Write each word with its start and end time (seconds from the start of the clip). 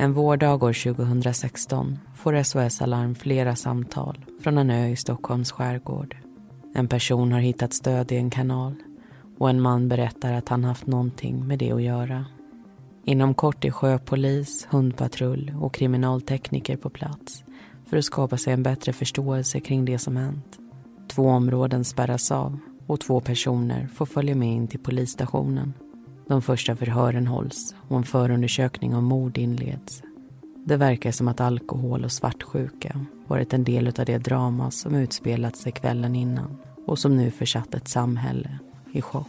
En 0.00 0.12
vårdag 0.12 0.62
år 0.62 0.94
2016 0.94 1.98
får 2.14 2.42
SOS 2.42 2.82
Alarm 2.82 3.14
flera 3.14 3.56
samtal 3.56 4.24
från 4.40 4.58
en 4.58 4.70
ö 4.70 4.86
i 4.86 4.96
Stockholms 4.96 5.52
skärgård. 5.52 6.16
En 6.74 6.88
person 6.88 7.32
har 7.32 7.40
hittat 7.40 7.72
stöd 7.72 8.12
i 8.12 8.16
en 8.16 8.30
kanal 8.30 8.74
och 9.38 9.50
en 9.50 9.60
man 9.60 9.88
berättar 9.88 10.32
att 10.32 10.48
han 10.48 10.64
haft 10.64 10.86
någonting 10.86 11.46
med 11.46 11.58
det 11.58 11.72
att 11.72 11.82
göra. 11.82 12.24
Inom 13.04 13.34
kort 13.34 13.64
är 13.64 13.70
sjöpolis, 13.70 14.66
hundpatrull 14.70 15.54
och 15.60 15.74
kriminaltekniker 15.74 16.76
på 16.76 16.90
plats 16.90 17.44
för 17.86 17.96
att 17.96 18.04
skapa 18.04 18.36
sig 18.36 18.52
en 18.52 18.62
bättre 18.62 18.92
förståelse 18.92 19.60
kring 19.60 19.84
det 19.84 19.98
som 19.98 20.16
hänt. 20.16 20.58
Två 21.08 21.28
områden 21.28 21.84
spärras 21.84 22.32
av 22.32 22.58
och 22.86 23.00
två 23.00 23.20
personer 23.20 23.88
får 23.94 24.06
följa 24.06 24.34
med 24.34 24.48
in 24.48 24.68
till 24.68 24.80
polisstationen. 24.80 25.74
De 26.28 26.42
första 26.42 26.76
förhören 26.76 27.26
hålls 27.26 27.74
och 27.88 27.96
en 27.96 28.04
förundersökning 28.04 28.94
om 28.94 29.04
mord 29.04 29.38
inleds. 29.38 30.02
Det 30.64 30.76
verkar 30.76 31.12
som 31.12 31.28
att 31.28 31.40
alkohol 31.40 32.04
och 32.04 32.12
svartsjuka 32.12 33.00
varit 33.26 33.54
en 33.54 33.64
del 33.64 33.86
av 33.86 34.04
det 34.04 34.18
drama 34.18 34.70
som 34.70 34.94
utspelat 34.94 35.56
sig 35.56 35.72
kvällen 35.72 36.14
innan 36.14 36.56
och 36.86 36.98
som 36.98 37.16
nu 37.16 37.30
försatt 37.30 37.74
ett 37.74 37.88
samhälle 37.88 38.58
i 38.92 39.02
chock. 39.02 39.26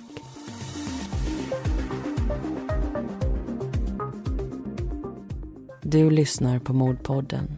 Du 5.82 6.10
lyssnar 6.10 6.60
på 6.60 6.73
Mordpodden, 6.73 7.58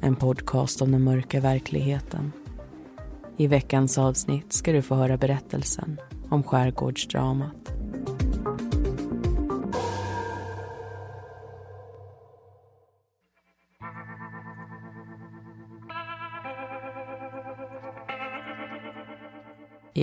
en 0.00 0.16
podcast 0.16 0.82
om 0.82 0.92
den 0.92 1.04
mörka 1.04 1.40
verkligheten. 1.40 2.32
I 3.36 3.46
veckans 3.46 3.98
avsnitt 3.98 4.52
ska 4.52 4.72
du 4.72 4.82
få 4.82 4.94
höra 4.94 5.16
berättelsen 5.16 6.00
om 6.28 6.42
skärgårdsdramat. 6.42 7.61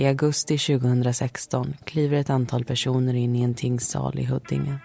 I 0.00 0.06
augusti 0.06 0.58
2016 0.58 1.76
kliver 1.84 2.16
ett 2.16 2.30
antal 2.30 2.64
personer 2.64 3.14
in 3.14 3.36
i 3.36 3.42
en 3.42 3.54
tingssal 3.54 4.18
i 4.18 4.24
Huddinge. 4.24 4.78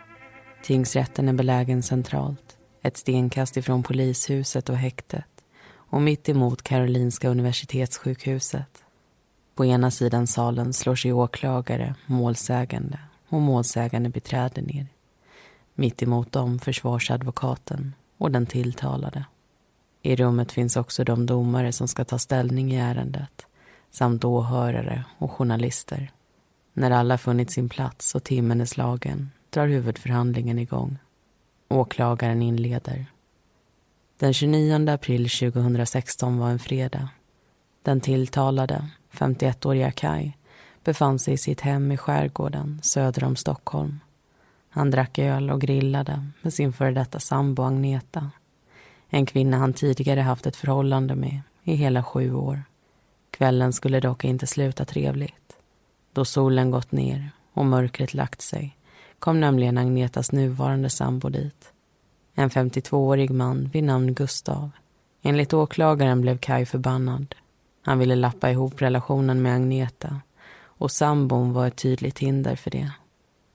Tingsrätten 0.63 1.30
är 1.30 1.33
belägen 1.33 1.83
centralt, 1.83 2.57
ett 2.81 2.97
stenkast 2.97 3.57
ifrån 3.57 3.83
polishuset 3.83 4.69
och 4.69 4.77
häktet 4.77 5.44
och 5.67 6.02
mitt 6.02 6.30
emot 6.30 6.61
Karolinska 6.61 7.30
universitetssjukhuset. 7.30 8.83
På 9.55 9.66
ena 9.66 9.91
sidan 9.91 10.27
salen 10.27 10.73
slår 10.73 10.95
sig 10.95 11.13
åklagare, 11.13 11.95
målsägande 12.05 13.00
och 13.29 13.41
målsägande 13.41 14.09
beträder 14.09 14.61
ner. 14.61 14.88
Mitt 15.75 16.03
emot 16.03 16.31
dem 16.31 16.59
försvarsadvokaten 16.59 17.94
och 18.17 18.31
den 18.31 18.45
tilltalade. 18.45 19.25
I 20.02 20.16
rummet 20.16 20.52
finns 20.52 20.77
också 20.77 21.03
de 21.03 21.25
domare 21.25 21.72
som 21.72 21.88
ska 21.88 22.05
ta 22.05 22.19
ställning 22.19 22.73
i 22.73 22.77
ärendet 22.77 23.45
samt 23.95 24.25
åhörare 24.25 25.03
och 25.17 25.31
journalister. 25.31 26.11
När 26.73 26.91
alla 26.91 27.17
funnit 27.17 27.51
sin 27.51 27.69
plats 27.69 28.16
och 28.16 28.23
timmen 28.23 28.61
är 28.61 28.66
slagen 28.66 29.31
drar 29.50 29.67
huvudförhandlingen 29.67 30.59
igång. 30.59 30.97
Åklagaren 31.69 32.41
inleder. 32.41 33.06
Den 34.19 34.33
29 34.33 34.89
april 34.89 35.29
2016 35.29 36.38
var 36.38 36.50
en 36.50 36.59
fredag. 36.59 37.09
Den 37.83 38.01
tilltalade, 38.01 38.89
51-åriga 39.11 39.91
Kai, 39.91 40.33
befann 40.83 41.19
sig 41.19 41.33
i 41.33 41.38
sitt 41.38 41.62
hem 41.62 41.91
i 41.91 41.97
skärgården 41.97 42.79
söder 42.83 43.23
om 43.23 43.35
Stockholm. 43.35 44.00
Han 44.69 44.91
drack 44.91 45.19
öl 45.19 45.51
och 45.51 45.62
grillade 45.62 46.27
med 46.41 46.53
sin 46.53 46.73
före 46.73 46.91
detta 46.91 47.19
sambo 47.19 47.63
Agneta. 47.63 48.31
En 49.09 49.25
kvinna 49.25 49.57
han 49.57 49.73
tidigare 49.73 50.22
haft 50.22 50.45
ett 50.45 50.56
förhållande 50.56 51.16
med 51.16 51.41
i 51.63 51.75
hela 51.75 52.03
sju 52.03 52.33
år. 52.33 52.63
Kvällen 53.38 53.73
skulle 53.73 54.00
dock 54.00 54.23
inte 54.23 54.47
sluta 54.47 54.85
trevligt. 54.85 55.57
Då 56.13 56.25
solen 56.25 56.72
gått 56.72 56.91
ner 56.91 57.29
och 57.53 57.66
mörkret 57.66 58.13
lagt 58.13 58.41
sig 58.41 58.78
kom 59.19 59.40
nämligen 59.40 59.78
Agnetas 59.78 60.31
nuvarande 60.31 60.90
sambo 60.90 61.29
dit. 61.29 61.74
En 62.35 62.50
52-årig 62.50 63.31
man 63.31 63.69
vid 63.74 63.84
namn 63.84 64.13
Gustav. 64.13 64.72
Enligt 65.22 65.53
åklagaren 65.53 66.22
blev 66.22 66.38
Kai 66.38 66.66
förbannad. 66.66 67.35
Han 67.81 68.00
ville 68.00 68.16
lappa 68.16 68.51
ihop 68.51 68.81
relationen 68.81 69.41
med 69.41 69.56
Agneta 69.56 70.22
och 70.63 70.91
sambon 70.91 71.53
var 71.53 71.68
ett 71.68 71.78
tydligt 71.78 72.19
hinder 72.19 72.56
för 72.56 72.72
det. 72.72 72.91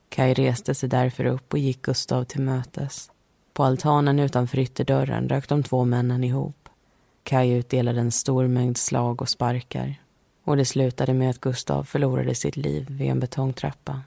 Kai 0.09 0.35
reste 0.35 0.75
sig 0.75 0.89
därför 0.89 1.25
upp 1.25 1.53
och 1.53 1.59
gick 1.59 1.83
Gustav 1.83 2.25
till 2.25 2.41
mötes. 2.41 3.11
På 3.53 3.65
altanen 3.65 4.19
utanför 4.19 4.59
ytterdörren 4.59 5.29
rök 5.29 5.49
de 5.49 5.63
två 5.63 5.85
männen 5.85 6.25
ihop. 6.25 6.60
Kaj 7.31 7.51
utdelade 7.51 8.01
en 8.01 8.11
stor 8.11 8.47
mängd 8.47 8.77
slag 8.77 9.23
och 9.23 9.29
sparkar 9.29 9.95
och 10.45 10.57
det 10.57 10.65
slutade 10.65 11.15
med 11.15 11.31
att 11.31 11.41
Gustav 11.41 11.85
förlorade 11.85 12.35
sitt 12.35 12.57
liv 12.57 12.87
vid 12.91 13.11
en 13.11 13.21
betongtrappa. 13.21 14.01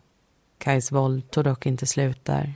Kajs 0.57 0.91
våld 0.91 1.31
tog 1.31 1.43
dock 1.43 1.65
inte 1.65 1.85
slut 1.85 2.25
där. 2.25 2.53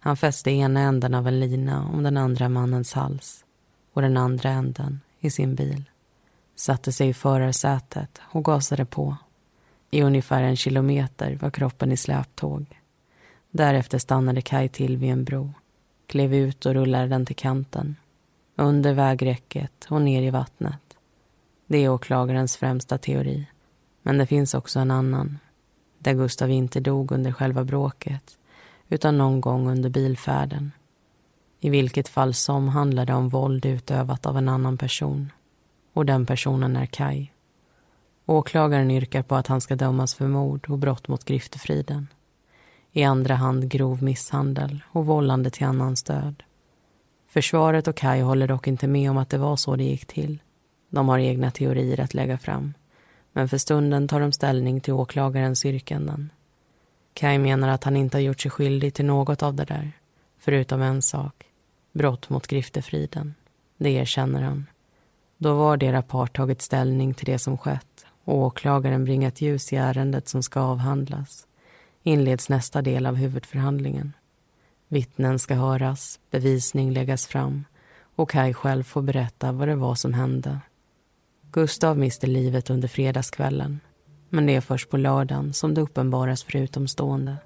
Han 0.00 0.16
fäste 0.16 0.50
ena 0.50 0.80
änden 0.80 1.14
av 1.14 1.28
en 1.28 1.40
lina 1.40 1.88
om 1.88 2.02
den 2.02 2.16
andra 2.16 2.48
mannens 2.48 2.92
hals 2.92 3.44
och 3.92 4.02
den 4.02 4.16
andra 4.16 4.50
änden 4.50 5.00
i 5.20 5.30
sin 5.30 5.54
bil. 5.54 5.84
Satte 6.54 6.92
sig 6.92 7.08
i 7.08 7.14
förarsätet 7.14 8.20
och 8.22 8.44
gasade 8.44 8.84
på. 8.84 9.16
I 9.90 10.02
ungefär 10.02 10.42
en 10.42 10.56
kilometer 10.56 11.38
var 11.42 11.50
kroppen 11.50 11.92
i 11.92 11.96
släptåg. 11.96 12.80
Därefter 13.50 13.98
stannade 13.98 14.42
Kaj 14.42 14.68
till 14.68 14.96
vid 14.96 15.10
en 15.10 15.24
bro, 15.24 15.52
klev 16.06 16.34
ut 16.34 16.66
och 16.66 16.74
rullade 16.74 17.06
den 17.06 17.26
till 17.26 17.36
kanten 17.36 17.96
under 18.56 18.94
vägräcket 18.94 19.86
och 19.90 20.02
ner 20.02 20.22
i 20.22 20.30
vattnet. 20.30 20.96
Det 21.66 21.78
är 21.84 21.88
åklagarens 21.88 22.56
främsta 22.56 22.98
teori. 22.98 23.46
Men 24.02 24.18
det 24.18 24.26
finns 24.26 24.54
också 24.54 24.78
en 24.78 24.90
annan. 24.90 25.38
Där 25.98 26.14
Gustav 26.14 26.50
inte 26.50 26.80
dog 26.80 27.12
under 27.12 27.32
själva 27.32 27.64
bråket 27.64 28.38
utan 28.88 29.18
någon 29.18 29.40
gång 29.40 29.68
under 29.68 29.90
bilfärden. 29.90 30.72
I 31.60 31.70
vilket 31.70 32.08
fall 32.08 32.34
som 32.34 32.68
handlar 32.68 33.06
det 33.06 33.14
om 33.14 33.28
våld 33.28 33.66
utövat 33.66 34.26
av 34.26 34.38
en 34.38 34.48
annan 34.48 34.78
person. 34.78 35.32
Och 35.92 36.06
den 36.06 36.26
personen 36.26 36.76
är 36.76 36.86
Kai. 36.86 37.30
Åklagaren 38.26 38.90
yrkar 38.90 39.22
på 39.22 39.34
att 39.34 39.46
han 39.46 39.60
ska 39.60 39.76
dömas 39.76 40.14
för 40.14 40.26
mord 40.26 40.70
och 40.70 40.78
brott 40.78 41.08
mot 41.08 41.24
griftefriden. 41.24 42.06
I 42.92 43.04
andra 43.04 43.34
hand 43.34 43.68
grov 43.68 44.02
misshandel 44.02 44.82
och 44.92 45.06
vållande 45.06 45.50
till 45.50 45.66
annans 45.66 46.02
död. 46.02 46.42
Försvaret 47.36 47.88
och 47.88 47.96
Kai 47.96 48.20
håller 48.20 48.48
dock 48.48 48.66
inte 48.66 48.86
med 48.86 49.10
om 49.10 49.18
att 49.18 49.30
det 49.30 49.38
var 49.38 49.56
så 49.56 49.76
det 49.76 49.84
gick 49.84 50.06
till. 50.06 50.38
De 50.88 51.08
har 51.08 51.18
egna 51.18 51.50
teorier 51.50 52.00
att 52.00 52.14
lägga 52.14 52.38
fram. 52.38 52.74
Men 53.32 53.48
för 53.48 53.58
stunden 53.58 54.08
tar 54.08 54.20
de 54.20 54.32
ställning 54.32 54.80
till 54.80 54.92
åklagarens 54.92 55.64
yrkanden. 55.64 56.30
Kai 57.14 57.38
menar 57.38 57.68
att 57.68 57.84
han 57.84 57.96
inte 57.96 58.16
har 58.16 58.22
gjort 58.22 58.40
sig 58.40 58.50
skyldig 58.50 58.94
till 58.94 59.04
något 59.04 59.42
av 59.42 59.54
det 59.54 59.64
där. 59.64 59.92
Förutom 60.38 60.82
en 60.82 61.02
sak. 61.02 61.44
Brott 61.92 62.30
mot 62.30 62.46
griftefriden. 62.46 63.34
Det 63.76 63.90
erkänner 63.90 64.42
han. 64.42 64.66
Då 65.38 65.54
vardera 65.54 66.02
part 66.02 66.36
tagit 66.36 66.62
ställning 66.62 67.14
till 67.14 67.26
det 67.26 67.38
som 67.38 67.58
skett 67.58 68.06
och 68.24 68.38
åklagaren 68.38 69.04
bringat 69.04 69.40
ljus 69.40 69.72
i 69.72 69.76
ärendet 69.76 70.28
som 70.28 70.42
ska 70.42 70.60
avhandlas 70.60 71.46
inleds 72.02 72.48
nästa 72.48 72.82
del 72.82 73.06
av 73.06 73.14
huvudförhandlingen. 73.14 74.12
Vittnen 74.88 75.38
ska 75.38 75.54
höras, 75.54 76.20
bevisning 76.30 76.90
läggas 76.90 77.26
fram 77.26 77.64
och 78.16 78.30
Kai 78.30 78.54
själv 78.54 78.82
får 78.82 79.02
berätta 79.02 79.52
vad 79.52 79.68
det 79.68 79.76
var 79.76 79.94
som 79.94 80.14
hände. 80.14 80.60
Gustav 81.52 81.98
mister 81.98 82.28
livet 82.28 82.70
under 82.70 82.88
fredagskvällen 82.88 83.80
men 84.28 84.46
det 84.46 84.56
är 84.56 84.60
först 84.60 84.90
på 84.90 84.96
lördagen 84.96 85.52
som 85.52 85.74
det 85.74 85.80
uppenbaras 85.80 86.44
för 86.44 86.56
utomstående. 86.56 87.36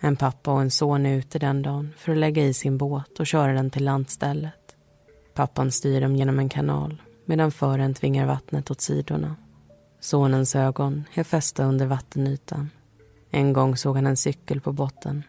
En 0.00 0.16
pappa 0.16 0.52
och 0.52 0.60
en 0.60 0.70
son 0.70 1.06
är 1.06 1.14
ute 1.14 1.38
den 1.38 1.62
dagen 1.62 1.94
för 1.96 2.12
att 2.12 2.18
lägga 2.18 2.42
i 2.44 2.54
sin 2.54 2.78
båt 2.78 3.20
och 3.20 3.26
köra 3.26 3.52
den 3.52 3.70
till 3.70 3.84
landstället. 3.84 4.76
Pappan 5.34 5.70
styr 5.70 6.00
dem 6.00 6.16
genom 6.16 6.38
en 6.38 6.48
kanal 6.48 7.02
medan 7.24 7.50
fören 7.50 7.94
tvingar 7.94 8.26
vattnet 8.26 8.70
åt 8.70 8.80
sidorna. 8.80 9.36
Sonens 10.00 10.56
ögon 10.56 11.04
är 11.14 11.24
fästa 11.24 11.64
under 11.64 11.86
vattenytan. 11.86 12.70
En 13.30 13.52
gång 13.52 13.76
såg 13.76 13.96
han 13.96 14.06
en 14.06 14.16
cykel 14.16 14.60
på 14.60 14.72
botten 14.72 15.22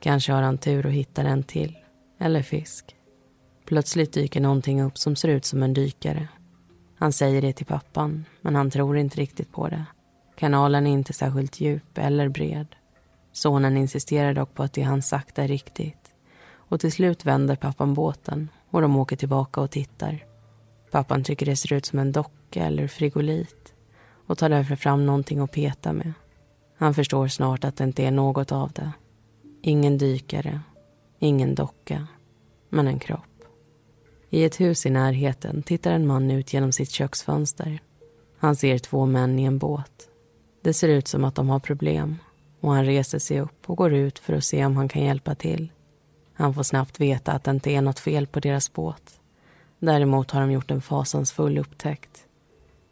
Kanske 0.00 0.32
har 0.32 0.42
han 0.42 0.58
tur 0.58 0.86
och 0.86 0.92
hittar 0.92 1.24
en 1.24 1.42
till. 1.42 1.78
Eller 2.20 2.42
fisk. 2.42 2.96
Plötsligt 3.64 4.12
dyker 4.12 4.40
någonting 4.40 4.82
upp 4.82 4.98
som 4.98 5.16
ser 5.16 5.28
ut 5.28 5.44
som 5.44 5.62
en 5.62 5.74
dykare. 5.74 6.28
Han 6.98 7.12
säger 7.12 7.42
det 7.42 7.52
till 7.52 7.66
pappan, 7.66 8.24
men 8.40 8.54
han 8.54 8.70
tror 8.70 8.98
inte 8.98 9.20
riktigt 9.20 9.52
på 9.52 9.68
det. 9.68 9.84
Kanalen 10.36 10.86
är 10.86 10.90
inte 10.90 11.12
särskilt 11.12 11.60
djup 11.60 11.98
eller 11.98 12.28
bred. 12.28 12.66
Sonen 13.32 13.76
insisterar 13.76 14.34
dock 14.34 14.54
på 14.54 14.62
att 14.62 14.72
det 14.72 14.82
han 14.82 15.02
sagt 15.02 15.38
är 15.38 15.48
riktigt. 15.48 16.14
Och 16.50 16.80
till 16.80 16.92
slut 16.92 17.24
vänder 17.24 17.56
pappan 17.56 17.94
båten 17.94 18.48
och 18.70 18.82
de 18.82 18.96
åker 18.96 19.16
tillbaka 19.16 19.60
och 19.60 19.70
tittar. 19.70 20.24
Pappan 20.90 21.24
tycker 21.24 21.46
det 21.46 21.56
ser 21.56 21.72
ut 21.72 21.86
som 21.86 21.98
en 21.98 22.12
docka 22.12 22.64
eller 22.64 22.88
frigolit 22.88 23.74
och 24.26 24.38
tar 24.38 24.48
därför 24.48 24.76
fram 24.76 25.06
någonting 25.06 25.38
att 25.38 25.52
peta 25.52 25.92
med. 25.92 26.12
Han 26.78 26.94
förstår 26.94 27.28
snart 27.28 27.64
att 27.64 27.76
det 27.76 27.84
inte 27.84 28.04
är 28.04 28.10
något 28.10 28.52
av 28.52 28.72
det. 28.72 28.92
Ingen 29.62 29.98
dykare, 29.98 30.60
ingen 31.18 31.54
docka, 31.54 32.06
men 32.68 32.88
en 32.88 32.98
kropp. 32.98 33.20
I 34.30 34.44
ett 34.44 34.60
hus 34.60 34.86
i 34.86 34.90
närheten 34.90 35.62
tittar 35.62 35.92
en 35.92 36.06
man 36.06 36.30
ut 36.30 36.52
genom 36.52 36.72
sitt 36.72 36.90
köksfönster. 36.90 37.82
Han 38.38 38.56
ser 38.56 38.78
två 38.78 39.06
män 39.06 39.38
i 39.38 39.44
en 39.44 39.58
båt. 39.58 40.08
Det 40.62 40.72
ser 40.72 40.88
ut 40.88 41.08
som 41.08 41.24
att 41.24 41.34
de 41.34 41.48
har 41.48 41.60
problem 41.60 42.16
och 42.60 42.72
han 42.72 42.84
reser 42.84 43.18
sig 43.18 43.40
upp 43.40 43.70
och 43.70 43.76
går 43.76 43.94
ut 43.94 44.18
för 44.18 44.32
att 44.32 44.44
se 44.44 44.64
om 44.64 44.76
han 44.76 44.88
kan 44.88 45.02
hjälpa 45.02 45.34
till. 45.34 45.72
Han 46.32 46.54
får 46.54 46.62
snabbt 46.62 47.00
veta 47.00 47.32
att 47.32 47.44
det 47.44 47.50
inte 47.50 47.70
är 47.70 47.82
något 47.82 47.98
fel 47.98 48.26
på 48.26 48.40
deras 48.40 48.72
båt. 48.72 49.20
Däremot 49.78 50.30
har 50.30 50.40
de 50.40 50.52
gjort 50.52 50.70
en 50.70 50.80
fasansfull 50.80 51.58
upptäckt. 51.58 52.24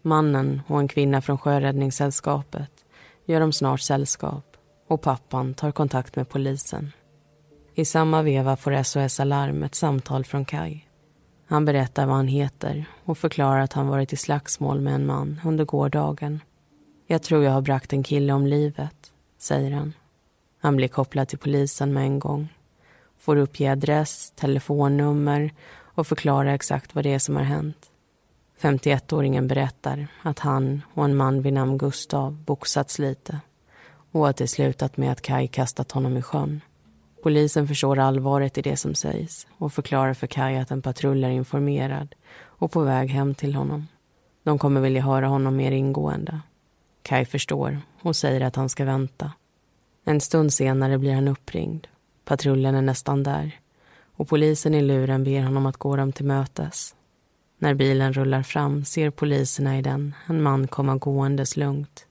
Mannen 0.02 0.62
och 0.66 0.80
en 0.80 0.88
kvinna 0.88 1.22
från 1.22 1.38
Sjöräddningssällskapet 1.38 2.70
gör 3.24 3.40
dem 3.40 3.52
snart 3.52 3.80
sällskap 3.80 4.45
och 4.86 5.02
pappan 5.02 5.54
tar 5.54 5.70
kontakt 5.70 6.16
med 6.16 6.28
polisen. 6.28 6.92
I 7.74 7.84
samma 7.84 8.22
veva 8.22 8.56
får 8.56 8.82
SOS 8.82 9.20
Alarm 9.20 9.62
ett 9.62 9.74
samtal 9.74 10.24
från 10.24 10.44
Kai. 10.44 10.84
Han 11.46 11.64
berättar 11.64 12.06
vad 12.06 12.16
han 12.16 12.28
heter 12.28 12.84
och 13.04 13.18
förklarar 13.18 13.60
att 13.60 13.72
han 13.72 13.88
varit 13.88 14.12
i 14.12 14.16
slagsmål 14.16 14.80
med 14.80 14.94
en 14.94 15.06
man 15.06 15.40
under 15.44 15.64
gårdagen. 15.64 16.40
Jag 17.06 17.22
tror 17.22 17.44
jag 17.44 17.50
har 17.50 17.60
bragt 17.60 17.92
en 17.92 18.02
kille 18.02 18.32
om 18.32 18.46
livet, 18.46 19.12
säger 19.38 19.70
han. 19.70 19.92
Han 20.58 20.76
blir 20.76 20.88
kopplad 20.88 21.28
till 21.28 21.38
polisen 21.38 21.92
med 21.92 22.02
en 22.02 22.18
gång. 22.18 22.48
Får 23.18 23.36
uppge 23.36 23.72
adress, 23.72 24.32
telefonnummer 24.36 25.54
och 25.70 26.06
förklara 26.06 26.54
exakt 26.54 26.94
vad 26.94 27.04
det 27.04 27.14
är 27.14 27.18
som 27.18 27.36
har 27.36 27.42
hänt. 27.42 27.90
51-åringen 28.60 29.48
berättar 29.48 30.06
att 30.22 30.38
han 30.38 30.82
och 30.94 31.04
en 31.04 31.16
man 31.16 31.42
vid 31.42 31.52
namn 31.52 31.78
Gustav 31.78 32.32
boxats 32.32 32.98
lite 32.98 33.40
och 34.12 34.28
att 34.28 34.36
det 34.36 34.48
slutat 34.48 34.96
med 34.96 35.12
att 35.12 35.22
Kai 35.22 35.46
kastat 35.46 35.92
honom 35.92 36.16
i 36.16 36.22
sjön. 36.22 36.60
Polisen 37.22 37.68
förstår 37.68 37.98
allvaret 37.98 38.58
i 38.58 38.62
det 38.62 38.76
som 38.76 38.94
sägs 38.94 39.46
och 39.58 39.72
förklarar 39.72 40.14
för 40.14 40.26
Kai 40.26 40.56
att 40.56 40.70
en 40.70 40.82
patrull 40.82 41.24
är 41.24 41.30
informerad 41.30 42.14
och 42.36 42.72
på 42.72 42.80
väg 42.80 43.10
hem 43.10 43.34
till 43.34 43.54
honom. 43.54 43.86
De 44.42 44.58
kommer 44.58 44.80
vilja 44.80 45.02
höra 45.02 45.26
honom 45.26 45.56
mer 45.56 45.72
ingående. 45.72 46.40
Kai 47.02 47.24
förstår 47.24 47.80
och 48.02 48.16
säger 48.16 48.40
att 48.40 48.56
han 48.56 48.68
ska 48.68 48.84
vänta. 48.84 49.32
En 50.04 50.20
stund 50.20 50.52
senare 50.52 50.98
blir 50.98 51.14
han 51.14 51.28
uppringd. 51.28 51.86
Patrullen 52.24 52.74
är 52.74 52.82
nästan 52.82 53.22
där 53.22 53.60
och 54.16 54.28
polisen 54.28 54.74
i 54.74 54.82
luren 54.82 55.24
ber 55.24 55.42
honom 55.42 55.66
att 55.66 55.76
gå 55.76 55.96
dem 55.96 56.12
till 56.12 56.24
mötes. 56.24 56.94
När 57.58 57.74
bilen 57.74 58.12
rullar 58.12 58.42
fram 58.42 58.84
ser 58.84 59.10
poliserna 59.10 59.78
i 59.78 59.82
den 59.82 60.14
en 60.26 60.42
man 60.42 60.68
komma 60.68 60.96
gåendes 60.96 61.56
lugnt. 61.56 62.05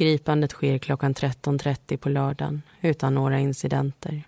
Gripandet 0.00 0.52
sker 0.52 0.78
klockan 0.78 1.14
13.30 1.14 1.96
på 1.96 2.08
lördagen 2.08 2.62
utan 2.80 3.14
några 3.14 3.38
incidenter. 3.38 4.22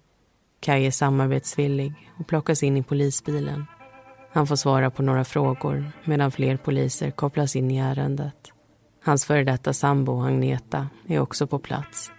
Kaj 0.60 0.86
är 0.86 0.90
samarbetsvillig 0.90 1.92
och 2.18 2.26
plockas 2.26 2.62
in 2.62 2.76
i 2.76 2.82
polisbilen. 2.82 3.66
Han 4.32 4.46
får 4.46 4.56
svara 4.56 4.90
på 4.90 5.02
några 5.02 5.24
frågor 5.24 5.92
medan 6.04 6.30
fler 6.30 6.56
poliser 6.56 7.10
kopplas 7.10 7.56
in 7.56 7.70
i 7.70 7.78
ärendet. 7.78 8.52
Hans 9.04 9.24
före 9.24 9.44
detta 9.44 9.72
sambo 9.72 10.22
Agneta 10.22 10.88
är 11.08 11.20
också 11.20 11.46
på 11.46 11.58
plats 11.58 12.10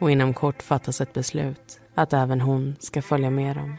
och 0.00 0.10
inom 0.10 0.34
kort 0.34 0.62
fattas 0.62 1.00
ett 1.00 1.12
beslut 1.12 1.80
att 1.94 2.12
även 2.12 2.40
hon 2.40 2.76
ska 2.80 3.02
följa 3.02 3.30
med 3.30 3.56
dem. 3.56 3.76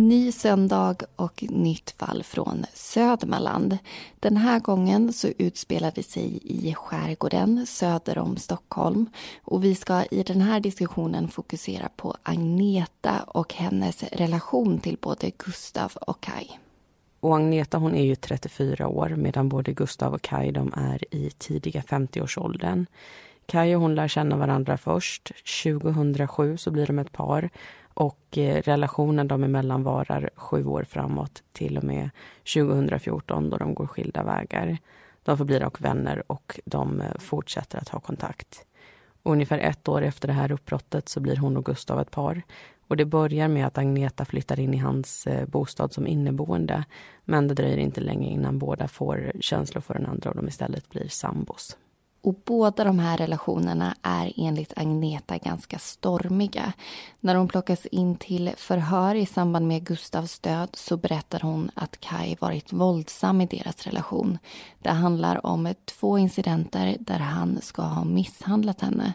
Ny 0.00 0.32
söndag 0.32 0.96
och 1.16 1.44
nytt 1.48 1.90
fall 1.90 2.22
från 2.22 2.64
Södermanland. 2.74 3.78
Den 4.20 4.36
här 4.36 4.60
gången 4.60 5.12
så 5.12 5.28
utspelar 5.38 5.92
det 5.94 6.02
sig 6.02 6.40
i 6.44 6.74
skärgården 6.74 7.66
söder 7.66 8.18
om 8.18 8.36
Stockholm. 8.36 9.06
Och 9.44 9.64
vi 9.64 9.74
ska 9.74 10.04
i 10.04 10.22
den 10.22 10.40
här 10.40 10.60
diskussionen 10.60 11.28
fokusera 11.28 11.88
på 11.96 12.16
Agneta 12.22 13.22
och 13.26 13.54
hennes 13.54 14.02
relation 14.02 14.78
till 14.78 14.96
både 15.00 15.30
Gustav 15.30 15.92
och 15.94 16.20
Kai. 16.20 16.46
Och 17.20 17.36
Agneta 17.36 17.78
hon 17.78 17.94
är 17.94 18.04
ju 18.04 18.14
34 18.14 18.88
år 18.88 19.08
medan 19.08 19.48
både 19.48 19.72
Gustav 19.72 20.14
och 20.14 20.22
Kai 20.22 20.50
de 20.50 20.72
är 20.76 21.14
i 21.14 21.30
tidiga 21.30 21.80
50-årsåldern. 21.80 22.86
Kaj 23.46 23.76
och 23.76 23.82
hon 23.82 23.94
lär 23.94 24.08
känna 24.08 24.36
varandra 24.36 24.78
först. 24.78 25.32
2007 25.64 26.56
så 26.56 26.70
blir 26.70 26.86
de 26.86 26.98
ett 26.98 27.12
par 27.12 27.50
och 28.00 28.38
eh, 28.38 28.62
relationen 28.62 29.28
dem 29.28 29.44
emellan 29.44 29.82
varar 29.82 30.30
sju 30.34 30.66
år 30.66 30.84
framåt 30.84 31.42
till 31.52 31.78
och 31.78 31.84
med 31.84 32.10
2014 32.54 33.50
då 33.50 33.56
de 33.56 33.74
går 33.74 33.86
skilda 33.86 34.22
vägar. 34.22 34.78
De 35.22 35.38
förblir 35.38 35.60
dock 35.60 35.80
vänner 35.80 36.22
och 36.26 36.60
de 36.64 37.00
eh, 37.00 37.18
fortsätter 37.18 37.78
att 37.78 37.88
ha 37.88 38.00
kontakt. 38.00 38.66
ungefär 39.22 39.58
ett 39.58 39.88
år 39.88 40.02
efter 40.02 40.28
det 40.28 40.34
här 40.34 40.52
uppbrottet 40.52 41.08
så 41.08 41.20
blir 41.20 41.36
hon 41.36 41.56
och 41.56 41.64
Gustav 41.64 42.00
ett 42.00 42.10
par. 42.10 42.42
Och 42.88 42.96
det 42.96 43.04
börjar 43.04 43.48
med 43.48 43.66
att 43.66 43.78
Agneta 43.78 44.24
flyttar 44.24 44.60
in 44.60 44.74
i 44.74 44.78
hans 44.78 45.26
eh, 45.26 45.46
bostad 45.48 45.92
som 45.92 46.06
inneboende. 46.06 46.84
Men 47.24 47.48
det 47.48 47.54
dröjer 47.54 47.78
inte 47.78 48.00
länge 48.00 48.28
innan 48.28 48.58
båda 48.58 48.88
får 48.88 49.32
känslor 49.40 49.80
för 49.80 49.94
den 49.94 50.06
andra 50.06 50.30
och 50.30 50.36
de 50.36 50.48
istället 50.48 50.88
blir 50.88 51.08
sambos. 51.08 51.76
Och 52.22 52.34
båda 52.44 52.84
de 52.84 52.98
här 52.98 53.16
relationerna 53.16 53.96
är 54.02 54.32
enligt 54.36 54.72
Agneta 54.76 55.38
ganska 55.38 55.78
stormiga. 55.78 56.72
När 57.20 57.34
hon 57.34 57.48
plockas 57.48 57.86
in 57.86 58.16
till 58.16 58.50
förhör 58.56 59.14
i 59.14 59.26
samband 59.26 59.66
med 59.66 59.84
Gustavs 59.84 60.38
död 60.38 60.68
så 60.72 60.96
berättar 60.96 61.40
hon 61.40 61.70
att 61.74 62.00
Kai 62.00 62.36
varit 62.40 62.72
våldsam 62.72 63.40
i 63.40 63.46
deras 63.46 63.86
relation. 63.86 64.38
Det 64.78 64.90
handlar 64.90 65.46
om 65.46 65.74
två 65.84 66.18
incidenter 66.18 66.96
där 67.00 67.18
han 67.18 67.58
ska 67.62 67.82
ha 67.82 68.04
misshandlat 68.04 68.80
henne. 68.80 69.12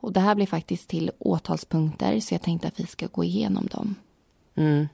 Och 0.00 0.12
det 0.12 0.20
här 0.20 0.34
blir 0.34 0.46
faktiskt 0.46 0.88
till 0.88 1.10
åtalspunkter 1.18 2.20
så 2.20 2.34
jag 2.34 2.42
tänkte 2.42 2.68
att 2.68 2.80
vi 2.80 2.86
ska 2.86 3.06
gå 3.06 3.24
igenom 3.24 3.66
dem. 3.66 3.94
Mm. 4.54 4.88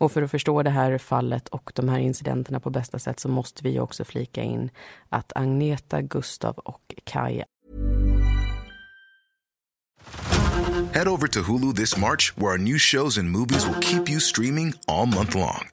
Och 0.00 0.12
för 0.12 0.22
att 0.22 0.30
förstå 0.30 0.62
det 0.62 0.70
här 0.70 0.98
fallet 0.98 1.48
och 1.48 1.72
de 1.74 1.88
här 1.88 1.98
incidenterna 1.98 2.60
på 2.60 2.70
bästa 2.70 2.98
sätt 2.98 3.20
så 3.20 3.28
måste 3.28 3.62
vi 3.64 3.80
också 3.80 4.04
flika 4.04 4.42
in 4.42 4.70
att 5.08 5.32
Agneta, 5.34 6.02
Gustav 6.02 6.58
och 6.58 6.94
Kai 7.04 7.44
Head 10.94 11.08
over 11.08 11.28
to 11.28 11.42
Hulu 11.42 11.74
this 11.74 11.96
March 11.96 12.32
where 12.36 12.52
our 12.52 12.58
new 12.58 12.78
shows 12.78 13.18
and 13.18 13.30
movies 13.30 13.66
will 13.66 13.80
keep 13.80 14.10
you 14.10 14.20
streaming 14.20 14.74
all 14.88 15.06
month 15.06 15.34
long. 15.34 15.68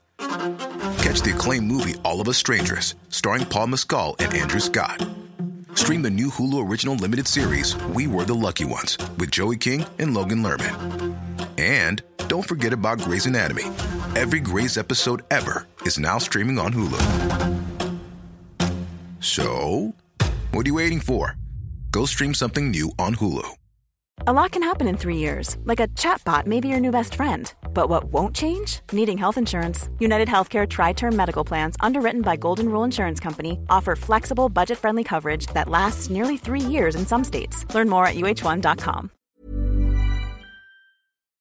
Catch 0.98 1.22
the 1.22 1.34
acclaimed 1.36 1.67
movie 1.67 1.96
All 2.03 2.22
of 2.22 2.27
us 2.27 2.38
strangers 2.38 2.96
starring 3.10 3.46
Paul 3.46 3.67
Mescal 3.67 4.15
and 4.19 4.34
Andrew 4.34 4.60
Scott. 4.60 5.16
Stream 5.77 6.01
the 6.01 6.10
new 6.10 6.31
Hulu 6.31 6.67
original 6.67 6.96
limited 6.96 7.27
series 7.27 7.75
We 7.93 8.07
Were 8.07 8.25
the 8.25 8.34
Lucky 8.34 8.65
Ones 8.65 8.98
with 9.19 9.29
Joey 9.29 9.57
King 9.57 9.86
and 10.00 10.12
Logan 10.12 10.41
Lerman. 10.41 11.15
And 11.60 12.01
don't 12.27 12.46
forget 12.46 12.74
about 12.74 12.98
Grey's 12.98 13.27
Anatomy. 13.27 13.65
Every 14.15 14.39
Grey's 14.39 14.75
episode 14.75 15.22
ever 15.29 15.67
is 15.84 16.00
now 16.00 16.17
streaming 16.17 16.57
on 16.57 16.74
Hulu. 16.74 16.98
So, 19.19 19.93
what 20.50 20.65
are 20.65 20.69
you 20.69 20.74
waiting 20.74 21.00
for? 21.00 21.36
Go 21.91 22.07
stream 22.07 22.34
something 22.34 22.72
new 22.72 22.91
on 22.98 23.13
Hulu. 23.13 23.48
A 24.25 24.34
lot 24.34 24.51
can 24.51 24.63
happen 24.63 24.88
in 24.88 24.98
three 24.98 25.17
years, 25.17 25.57
like 25.63 25.79
a 25.79 25.89
chatbot 25.89 26.48
may 26.48 26.60
be 26.60 26.69
your 26.69 26.79
new 26.79 26.91
best 26.91 27.13
friend. 27.13 27.53
But 27.74 27.89
what 27.89 28.05
won't 28.05 28.36
change? 28.36 28.81
Needing 28.91 29.17
health 29.17 29.38
insurance. 29.38 29.89
United 30.00 30.27
Healthcare 30.27 30.67
Tri 30.67 30.93
Term 30.93 31.15
Medical 31.15 31.45
Plans, 31.45 31.75
underwritten 31.79 32.21
by 32.21 32.36
Golden 32.36 32.69
Rule 32.69 32.83
Insurance 32.83 33.19
Company, 33.19 33.59
offer 33.69 33.95
flexible, 33.95 34.50
budget 34.50 34.77
friendly 34.77 35.03
coverage 35.03 35.47
that 35.53 35.69
lasts 35.69 36.09
nearly 36.09 36.38
three 36.38 36.59
years 36.59 36.95
in 36.95 37.05
some 37.05 37.24
states. 37.24 37.65
Learn 37.74 37.88
more 37.88 38.05
at 38.05 38.15
uh1.com. 38.15 39.12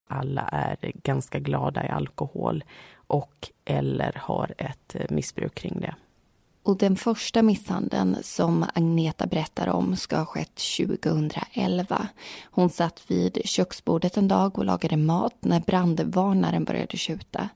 alla 0.07 0.41
är 0.41 0.77
ganska 0.81 1.39
glada 1.39 1.85
i 1.85 1.89
alkohol 1.89 2.63
och 3.07 3.49
eller 3.65 4.13
har 4.15 4.53
ett 4.57 4.95
missbruk 5.09 5.55
kring 5.55 5.79
det. 5.81 5.95
Och 6.67 6.77
den 6.77 6.95
första 6.95 7.41
misshandeln 7.41 8.17
som 8.21 8.65
Agneta 8.73 9.27
berättar 9.27 9.67
om 9.67 9.95
ska 9.95 10.17
ha 10.17 10.25
skett 10.25 10.61
2011. 10.77 12.07
Hon 12.51 12.69
satt 12.69 13.03
vid 13.07 13.41
köksbordet 13.45 14.17
en 14.17 14.27
dag 14.27 14.57
och 14.57 14.65
lagade 14.65 14.97
mat 14.97 15.35
när 15.39 15.59
brandvarnaren 15.59 16.63
började 16.63 16.97
tjuta. 16.97 17.49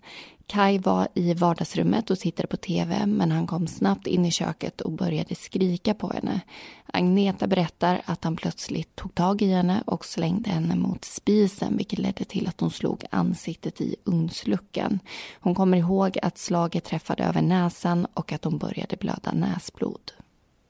Kai 0.51 0.77
var 0.77 1.07
i 1.13 1.33
vardagsrummet 1.33 2.09
och 2.09 2.19
tittade 2.19 2.47
på 2.47 2.57
tv 2.57 3.05
men 3.05 3.31
han 3.31 3.47
kom 3.47 3.67
snabbt 3.67 4.07
in 4.07 4.25
i 4.25 4.31
köket 4.31 4.81
och 4.81 4.91
började 4.91 5.35
skrika 5.35 5.93
på 5.93 6.07
henne. 6.07 6.41
Agneta 6.85 7.47
berättar 7.47 8.01
att 8.05 8.23
han 8.23 8.35
plötsligt 8.35 8.95
tog 8.95 9.15
tag 9.15 9.41
i 9.41 9.51
henne 9.51 9.83
och 9.85 10.05
slängde 10.05 10.49
henne 10.49 10.75
mot 10.75 11.05
spisen 11.05 11.77
vilket 11.77 11.99
ledde 11.99 12.25
till 12.25 12.47
att 12.47 12.59
hon 12.59 12.71
slog 12.71 13.03
ansiktet 13.11 13.81
i 13.81 13.95
ugnsluckan. 14.03 14.99
Hon 15.39 15.55
kommer 15.55 15.77
ihåg 15.77 16.17
att 16.21 16.37
slaget 16.37 16.83
träffade 16.83 17.23
över 17.23 17.41
näsan 17.41 18.07
och 18.13 18.31
att 18.31 18.43
hon 18.43 18.57
började 18.57 18.97
blöda 18.97 19.31
näsblod. 19.33 20.11